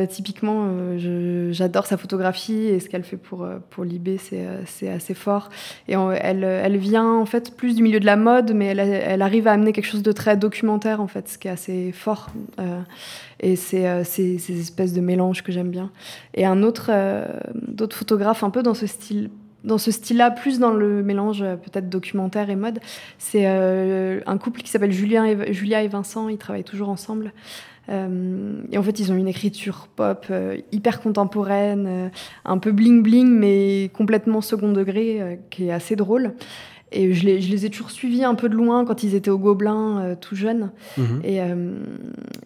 typiquement, 0.09 0.67
j'adore 1.51 1.85
sa 1.85 1.97
photographie 1.97 2.67
et 2.67 2.79
ce 2.79 2.89
qu'elle 2.89 3.03
fait 3.03 3.17
pour, 3.17 3.45
pour 3.69 3.83
Libé, 3.83 4.17
c'est 4.65 4.89
assez 4.89 5.13
fort. 5.13 5.49
Et 5.87 5.95
on- 5.95 6.11
elle, 6.11 6.43
elle 6.43 6.77
vient 6.77 7.09
en 7.11 7.25
fait 7.25 7.55
plus 7.55 7.75
du 7.75 7.83
milieu 7.83 7.99
de 7.99 8.05
la 8.05 8.15
mode, 8.15 8.53
mais 8.53 8.65
elle, 8.67 8.79
elle 8.93 9.21
arrive 9.21 9.47
à 9.47 9.51
amener 9.51 9.73
quelque 9.73 9.85
chose 9.85 10.03
de 10.03 10.11
très 10.11 10.37
documentaire, 10.37 11.01
en 11.01 11.07
fait, 11.07 11.27
ce 11.29 11.37
qui 11.37 11.47
est 11.47 11.51
assez 11.51 11.91
fort. 11.91 12.27
Euh, 12.59 12.81
et 13.39 13.55
c'est 13.55 13.87
euh, 13.87 14.03
ces 14.03 14.59
espèces 14.59 14.93
de 14.93 15.01
mélanges 15.01 15.43
que 15.43 15.51
j'aime 15.51 15.69
bien. 15.69 15.91
Et 16.33 16.45
un 16.45 16.63
autre, 16.63 16.87
euh, 16.89 17.25
d'autres 17.55 17.95
photographes 17.95 18.43
un 18.43 18.49
peu 18.49 18.63
dans 18.63 18.73
ce 18.73 18.87
style 18.87 19.29
dans 19.63 19.77
ce 19.77 19.91
style-là, 19.91 20.29
plus 20.29 20.59
dans 20.59 20.71
le 20.71 21.03
mélange 21.03 21.39
peut-être 21.39 21.87
documentaire 21.87 22.49
et 22.49 22.57
mode, 22.57 22.81
c'est 23.17 23.45
un 23.47 24.37
couple 24.37 24.61
qui 24.61 24.69
s'appelle 24.69 24.91
Julien 24.91 25.45
Julia 25.53 25.83
et 25.83 25.87
Vincent. 25.87 26.27
Ils 26.27 26.37
travaillent 26.37 26.65
toujours 26.65 26.89
ensemble. 26.89 27.31
Et 27.87 28.77
en 28.77 28.83
fait, 28.83 28.99
ils 28.99 29.09
ont 29.13 29.15
une 29.15 29.29
écriture 29.29 29.87
pop 29.95 30.25
hyper 30.73 30.99
contemporaine, 30.99 32.11
un 32.43 32.57
peu 32.57 32.73
bling-bling, 32.73 33.27
mais 33.27 33.89
complètement 33.93 34.41
second 34.41 34.73
degré, 34.73 35.39
qui 35.49 35.67
est 35.69 35.71
assez 35.71 35.95
drôle. 35.95 36.33
Et 36.93 37.13
je 37.13 37.25
les, 37.25 37.41
je 37.41 37.51
les 37.51 37.65
ai 37.65 37.69
toujours 37.69 37.91
suivis 37.91 38.23
un 38.23 38.35
peu 38.35 38.49
de 38.49 38.55
loin 38.55 38.85
quand 38.85 39.03
ils 39.03 39.15
étaient 39.15 39.31
au 39.31 39.39
Gobelin, 39.39 39.99
euh, 39.99 40.15
tout 40.19 40.35
jeunes. 40.35 40.71
Mhm. 40.97 41.21
Et, 41.23 41.41
euh, 41.41 41.73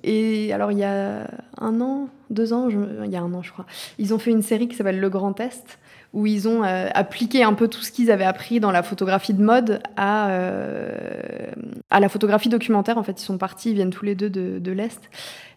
et 0.04 0.54
alors, 0.54 0.72
il 0.72 0.80
y 0.80 0.84
a 0.84 1.30
un 1.60 1.82
an, 1.82 2.10
deux 2.30 2.54
ans, 2.54 2.70
il 2.70 3.12
y 3.12 3.16
a 3.16 3.22
un 3.22 3.34
an 3.34 3.42
je 3.42 3.52
crois. 3.52 3.66
Ils 4.00 4.14
ont 4.14 4.20
fait 4.20 4.32
une 4.32 4.42
série 4.42 4.68
qui 4.68 4.76
s'appelle 4.76 5.00
Le 5.00 5.10
Grand 5.10 5.34
Test 5.34 5.80
où 6.18 6.26
ils 6.26 6.48
ont 6.48 6.64
euh, 6.64 6.90
appliqué 6.96 7.44
un 7.44 7.54
peu 7.54 7.68
tout 7.68 7.82
ce 7.82 7.92
qu'ils 7.92 8.10
avaient 8.10 8.26
appris 8.26 8.60
dans 8.60 8.72
la 8.72 8.82
photographie 8.82 9.36
de 9.36 9.44
mode 9.44 9.82
à, 9.98 10.32
euh, 10.32 10.90
à 11.92 12.00
la 12.00 12.10
photographie 12.10 12.50
documentaire. 12.50 12.98
En 12.98 13.04
fait, 13.04 13.22
ils 13.22 13.24
sont 13.24 13.38
partis, 13.38 13.70
ils 13.70 13.76
viennent 13.76 13.92
tous 13.92 14.04
les 14.04 14.16
deux 14.16 14.32
de, 14.32 14.58
de 14.58 14.72
l'Est. 14.72 15.12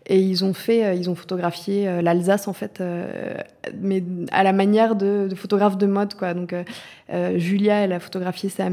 Et 0.05 0.20
ils 0.20 0.44
ont 0.44 0.53
fait, 0.53 0.85
euh, 0.85 0.92
ils 0.92 1.09
ont 1.09 1.14
photographié 1.14 2.03
l'Alsace 2.03 2.46
en 2.46 2.53
fait, 2.53 2.83
mais 3.81 4.03
à 4.33 4.42
la 4.42 4.53
manière 4.53 4.96
de, 4.96 5.29
de 5.31 5.35
photographe 5.35 5.79
de 5.79 5.87
mode 5.87 6.12
quoi. 6.12 6.35
Donc 6.35 6.55
Julia, 7.37 7.77
elle 7.77 7.94
a 7.94 8.01
photographié 8.01 8.51
sa, 8.51 8.64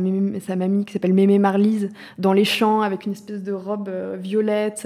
sa 0.46 0.56
mamie 0.58 0.84
qui 0.84 0.92
s'appelle 0.92 1.14
Mémé 1.14 1.40
Marlise 1.40 1.90
dans 2.18 2.34
les 2.34 2.46
champs 2.46 2.82
avec 2.82 3.06
une 3.06 3.14
espèce 3.14 3.44
de 3.44 3.54
robe 3.54 3.90
violette 4.20 4.86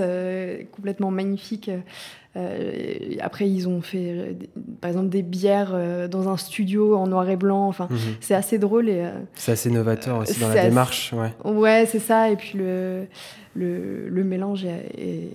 complètement 0.71 1.09
magnifique. 1.09 1.71
Euh, 2.37 3.15
après, 3.19 3.49
ils 3.49 3.67
ont 3.67 3.81
fait, 3.81 4.05
euh, 4.09 4.33
par 4.79 4.89
exemple, 4.89 5.09
des 5.09 5.21
bières 5.21 5.71
euh, 5.73 6.07
dans 6.07 6.29
un 6.29 6.37
studio 6.37 6.95
en 6.95 7.07
noir 7.07 7.29
et 7.29 7.35
blanc. 7.35 7.67
Enfin, 7.67 7.87
mhm. 7.89 7.97
c'est 8.21 8.35
assez 8.35 8.57
drôle 8.57 8.89
et. 8.89 9.05
c'est 9.35 9.51
assez 9.51 9.69
novateur 9.69 10.19
aussi 10.19 10.39
dans 10.39 10.47
la 10.47 10.63
démarche, 10.63 11.13
ouais. 11.13 11.33
Ouais, 11.43 11.85
c'est 11.85 11.99
ça. 11.99 12.29
Et 12.29 12.37
puis 12.37 12.57
le, 12.57 13.05
le, 13.53 14.07
le 14.07 14.23
mélange 14.23 14.63
est, 14.63 15.29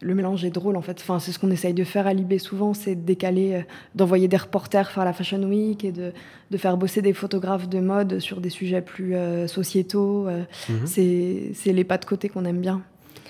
le 0.00 0.14
mélange 0.14 0.44
est 0.44 0.50
drôle 0.50 0.76
en 0.76 0.82
fait. 0.82 0.98
Enfin, 1.00 1.18
c'est 1.20 1.32
ce 1.32 1.38
qu'on 1.38 1.50
essaye 1.50 1.72
de 1.72 1.84
faire 1.84 2.06
à 2.06 2.12
Libé 2.12 2.38
souvent, 2.38 2.74
c'est 2.74 2.96
de 2.96 3.00
décaler, 3.00 3.64
d'envoyer 3.94 4.28
des 4.28 4.36
reporters 4.36 4.90
faire 4.90 5.06
la 5.06 5.14
Fashion 5.14 5.42
Week 5.44 5.84
et 5.84 5.92
de, 5.92 6.12
de, 6.50 6.56
faire 6.58 6.76
bosser 6.76 7.00
des 7.00 7.14
photographes 7.14 7.68
de 7.68 7.80
mode 7.80 8.18
sur 8.18 8.42
des 8.42 8.50
sujets 8.50 8.82
plus 8.82 9.14
sociétaux. 9.46 10.28
Mhm. 10.68 10.86
C'est 10.86 11.72
les 11.72 11.84
pas 11.84 11.96
de 11.96 12.04
côté 12.04 12.28
qu'on 12.28 12.44
aime 12.44 12.60
bien. 12.60 12.82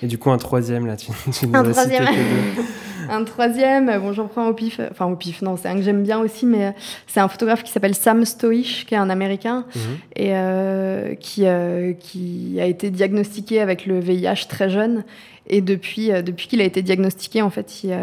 Et 0.02 0.06
du 0.06 0.18
coup, 0.18 0.30
un 0.30 0.38
troisième, 0.38 0.86
là, 0.86 0.96
tu, 0.96 1.12
tu 1.32 1.46
nous 1.48 1.56
un 1.56 1.70
troisième. 1.70 2.06
un 3.10 3.24
troisième, 3.24 3.98
bon, 4.00 4.12
j'en 4.12 4.26
prends 4.26 4.48
au 4.48 4.54
pif. 4.54 4.80
Enfin, 4.90 5.06
au 5.06 5.16
pif, 5.16 5.42
non, 5.42 5.56
c'est 5.56 5.68
un 5.68 5.76
que 5.76 5.82
j'aime 5.82 6.02
bien 6.02 6.20
aussi, 6.20 6.46
mais 6.46 6.74
c'est 7.06 7.20
un 7.20 7.28
photographe 7.28 7.62
qui 7.62 7.72
s'appelle 7.72 7.94
Sam 7.94 8.24
Stoich, 8.24 8.84
qui 8.86 8.94
est 8.94 8.98
un 8.98 9.10
Américain, 9.10 9.64
mhm. 9.74 9.82
et 10.16 10.30
euh, 10.32 11.14
qui, 11.14 11.46
euh, 11.46 11.92
qui 11.92 12.58
a 12.60 12.66
été 12.66 12.90
diagnostiqué 12.90 13.60
avec 13.60 13.86
le 13.86 14.00
VIH 14.00 14.46
très 14.48 14.70
jeune. 14.70 15.04
Et 15.48 15.60
depuis, 15.60 16.12
euh, 16.12 16.22
depuis 16.22 16.46
qu'il 16.48 16.60
a 16.60 16.64
été 16.64 16.82
diagnostiqué, 16.82 17.42
en 17.42 17.50
fait, 17.50 17.84
il, 17.84 17.96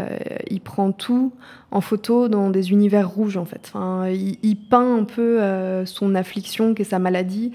il, 0.49 0.61
prend 0.61 0.91
tout 0.91 1.31
en 1.71 1.81
photo 1.81 2.27
dans 2.27 2.49
des 2.49 2.71
univers 2.71 3.09
rouges, 3.09 3.37
en 3.37 3.45
fait. 3.45 3.71
Enfin, 3.73 4.09
il, 4.09 4.57
peint 4.57 4.97
un 4.97 5.03
peu 5.03 5.39
son 5.85 6.15
affliction, 6.15 6.73
qui 6.73 6.81
est 6.81 6.85
sa 6.85 6.99
maladie, 6.99 7.51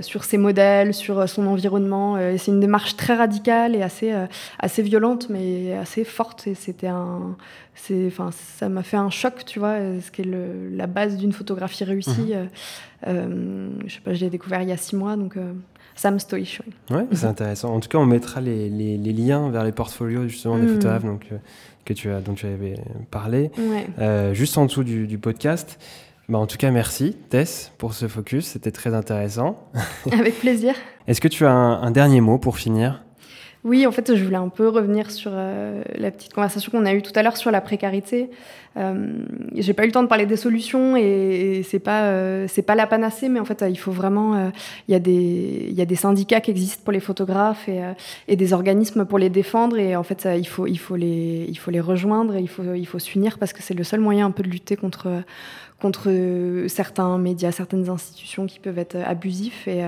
sur 0.00 0.24
ses 0.24 0.38
modèles, 0.38 0.94
sur 0.94 1.28
son 1.28 1.46
environnement. 1.46 2.16
c'est 2.38 2.50
une 2.50 2.60
démarche 2.60 2.96
très 2.96 3.14
radicale 3.14 3.76
et 3.76 3.82
assez, 3.82 4.14
assez 4.58 4.82
violente, 4.82 5.28
mais 5.28 5.74
assez 5.74 6.04
forte. 6.04 6.46
Et 6.46 6.54
c'était 6.54 6.86
un, 6.86 7.36
c'est, 7.74 8.06
enfin, 8.06 8.30
ça 8.32 8.68
m'a 8.68 8.82
fait 8.82 8.96
un 8.96 9.10
choc, 9.10 9.44
tu 9.44 9.58
vois, 9.58 9.76
ce 10.00 10.10
qui 10.10 10.22
est 10.22 10.26
le, 10.26 10.70
la 10.74 10.86
base 10.86 11.16
d'une 11.16 11.32
photographie 11.32 11.84
réussie. 11.84 12.34
Euh, 13.06 13.68
je 13.86 13.94
sais 13.94 14.00
pas, 14.00 14.14
je 14.14 14.20
l'ai 14.20 14.30
découvert 14.30 14.62
il 14.62 14.68
y 14.68 14.72
a 14.72 14.76
six 14.76 14.96
mois, 14.96 15.16
donc 15.16 15.36
euh, 15.36 15.52
Sam 15.94 16.18
Stoich. 16.18 16.62
Oui, 16.90 16.96
ouais, 16.96 17.06
c'est 17.12 17.26
intéressant. 17.26 17.74
En 17.74 17.80
tout 17.80 17.88
cas, 17.88 17.98
on 17.98 18.06
mettra 18.06 18.40
les, 18.40 18.70
les, 18.70 18.96
les 18.96 19.12
liens 19.12 19.50
vers 19.50 19.64
les 19.64 19.72
portfolios 19.72 20.28
justement 20.28 20.56
des 20.56 20.62
mhm. 20.62 20.74
photographes 20.74 21.04
donc, 21.04 21.26
euh, 21.32 21.36
que 21.84 21.92
tu 21.92 22.10
as, 22.10 22.20
dont 22.20 22.34
tu 22.34 22.46
avais 22.46 22.74
parlé, 23.10 23.50
juste 24.32 24.58
en 24.58 24.66
dessous 24.66 24.84
du, 24.84 25.06
du 25.06 25.18
podcast. 25.18 25.78
Bah, 26.28 26.38
en 26.38 26.46
tout 26.46 26.56
cas, 26.56 26.70
merci 26.70 27.16
Tess 27.28 27.72
pour 27.76 27.92
ce 27.92 28.08
focus, 28.08 28.46
c'était 28.46 28.70
très 28.70 28.94
intéressant. 28.94 29.58
Avec 30.10 30.38
plaisir. 30.38 30.74
Est-ce 31.06 31.20
que 31.20 31.28
tu 31.28 31.44
as 31.44 31.52
un 31.52 31.90
dernier 31.90 32.22
mot 32.22 32.38
pour 32.38 32.56
finir? 32.56 33.02
Oui, 33.64 33.86
en 33.86 33.92
fait, 33.92 34.14
je 34.14 34.22
voulais 34.22 34.36
un 34.36 34.50
peu 34.50 34.68
revenir 34.68 35.10
sur 35.10 35.30
euh, 35.32 35.82
la 35.96 36.10
petite 36.10 36.34
conversation 36.34 36.70
qu'on 36.70 36.84
a 36.84 36.92
eue 36.92 37.00
tout 37.00 37.12
à 37.14 37.22
l'heure 37.22 37.38
sur 37.38 37.50
la 37.50 37.62
précarité. 37.62 38.28
Euh, 38.76 39.24
J'ai 39.54 39.72
pas 39.72 39.84
eu 39.84 39.86
le 39.86 39.92
temps 39.92 40.02
de 40.02 40.08
parler 40.08 40.26
des 40.26 40.36
solutions 40.36 40.96
et, 40.96 41.62
c'est 41.64 41.78
pas 41.78 42.02
euh, 42.08 42.46
pas 42.66 42.74
la 42.74 42.86
panacée, 42.86 43.30
mais 43.30 43.40
en 43.40 43.46
fait, 43.46 43.64
il 43.66 43.78
faut 43.78 43.90
vraiment 43.90 44.34
euh, 44.34 44.50
il 44.86 44.92
y 44.92 44.94
a 44.94 44.98
des 44.98 45.70
y 45.72 45.80
a 45.80 45.86
des 45.86 45.94
syndicats 45.94 46.42
qui 46.42 46.50
existent 46.50 46.82
pour 46.84 46.92
les 46.92 47.00
photographes 47.00 47.66
et, 47.66 47.80
et 48.28 48.36
des 48.36 48.52
organismes 48.52 49.06
pour 49.06 49.18
les 49.18 49.30
défendre 49.30 49.78
et 49.78 49.96
en 49.96 50.02
fait, 50.02 50.28
il 50.36 50.46
faut 50.46 50.66
il 50.66 50.78
faut 50.78 50.96
les 50.96 51.46
il 51.48 51.56
faut 51.56 51.70
les 51.70 51.80
rejoindre 51.80 52.36
et 52.36 52.40
il 52.40 52.48
faut 52.48 52.74
il 52.74 52.86
faut 52.86 52.98
s'unir 52.98 53.38
parce 53.38 53.54
que 53.54 53.62
c'est 53.62 53.74
le 53.74 53.84
seul 53.84 54.00
moyen 54.00 54.26
un 54.26 54.30
peu 54.30 54.42
de 54.42 54.50
lutter 54.50 54.76
contre 54.76 55.08
contre 55.80 56.10
certains 56.68 57.16
médias, 57.16 57.52
certaines 57.52 57.88
institutions 57.88 58.46
qui 58.46 58.58
peuvent 58.58 58.78
être 58.78 58.96
abusifs 58.96 59.66
et, 59.68 59.82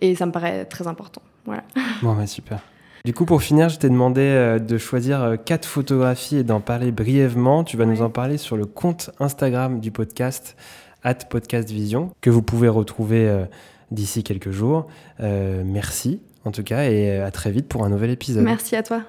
et 0.00 0.14
ça 0.14 0.24
me 0.24 0.32
paraît 0.32 0.64
très 0.64 0.86
important. 0.86 1.22
Voilà. 1.44 1.64
Bon, 2.02 2.14
bah, 2.14 2.26
super. 2.26 2.60
Du 3.04 3.14
coup, 3.14 3.24
pour 3.24 3.42
finir, 3.42 3.68
je 3.68 3.78
t'ai 3.78 3.88
demandé 3.88 4.22
euh, 4.22 4.58
de 4.58 4.78
choisir 4.78 5.22
euh, 5.22 5.36
quatre 5.36 5.66
photographies 5.66 6.36
et 6.36 6.44
d'en 6.44 6.60
parler 6.60 6.92
brièvement. 6.92 7.64
Tu 7.64 7.76
vas 7.76 7.86
nous 7.86 8.02
en 8.02 8.10
parler 8.10 8.38
sur 8.38 8.56
le 8.56 8.66
compte 8.66 9.10
Instagram 9.20 9.80
du 9.80 9.90
podcast, 9.90 10.56
at 11.02 11.14
podcastvision, 11.14 12.10
que 12.20 12.30
vous 12.30 12.42
pouvez 12.42 12.68
retrouver 12.68 13.28
euh, 13.28 13.44
d'ici 13.90 14.22
quelques 14.22 14.50
jours. 14.50 14.86
merci 15.20 16.20
en 16.44 16.50
tout 16.50 16.62
cas 16.62 16.84
et 16.84 17.18
à 17.18 17.30
très 17.30 17.50
vite 17.50 17.68
pour 17.68 17.84
un 17.84 17.88
nouvel 17.88 18.10
épisode. 18.10 18.44
Merci 18.44 18.76
à 18.76 18.82
toi. 18.82 19.02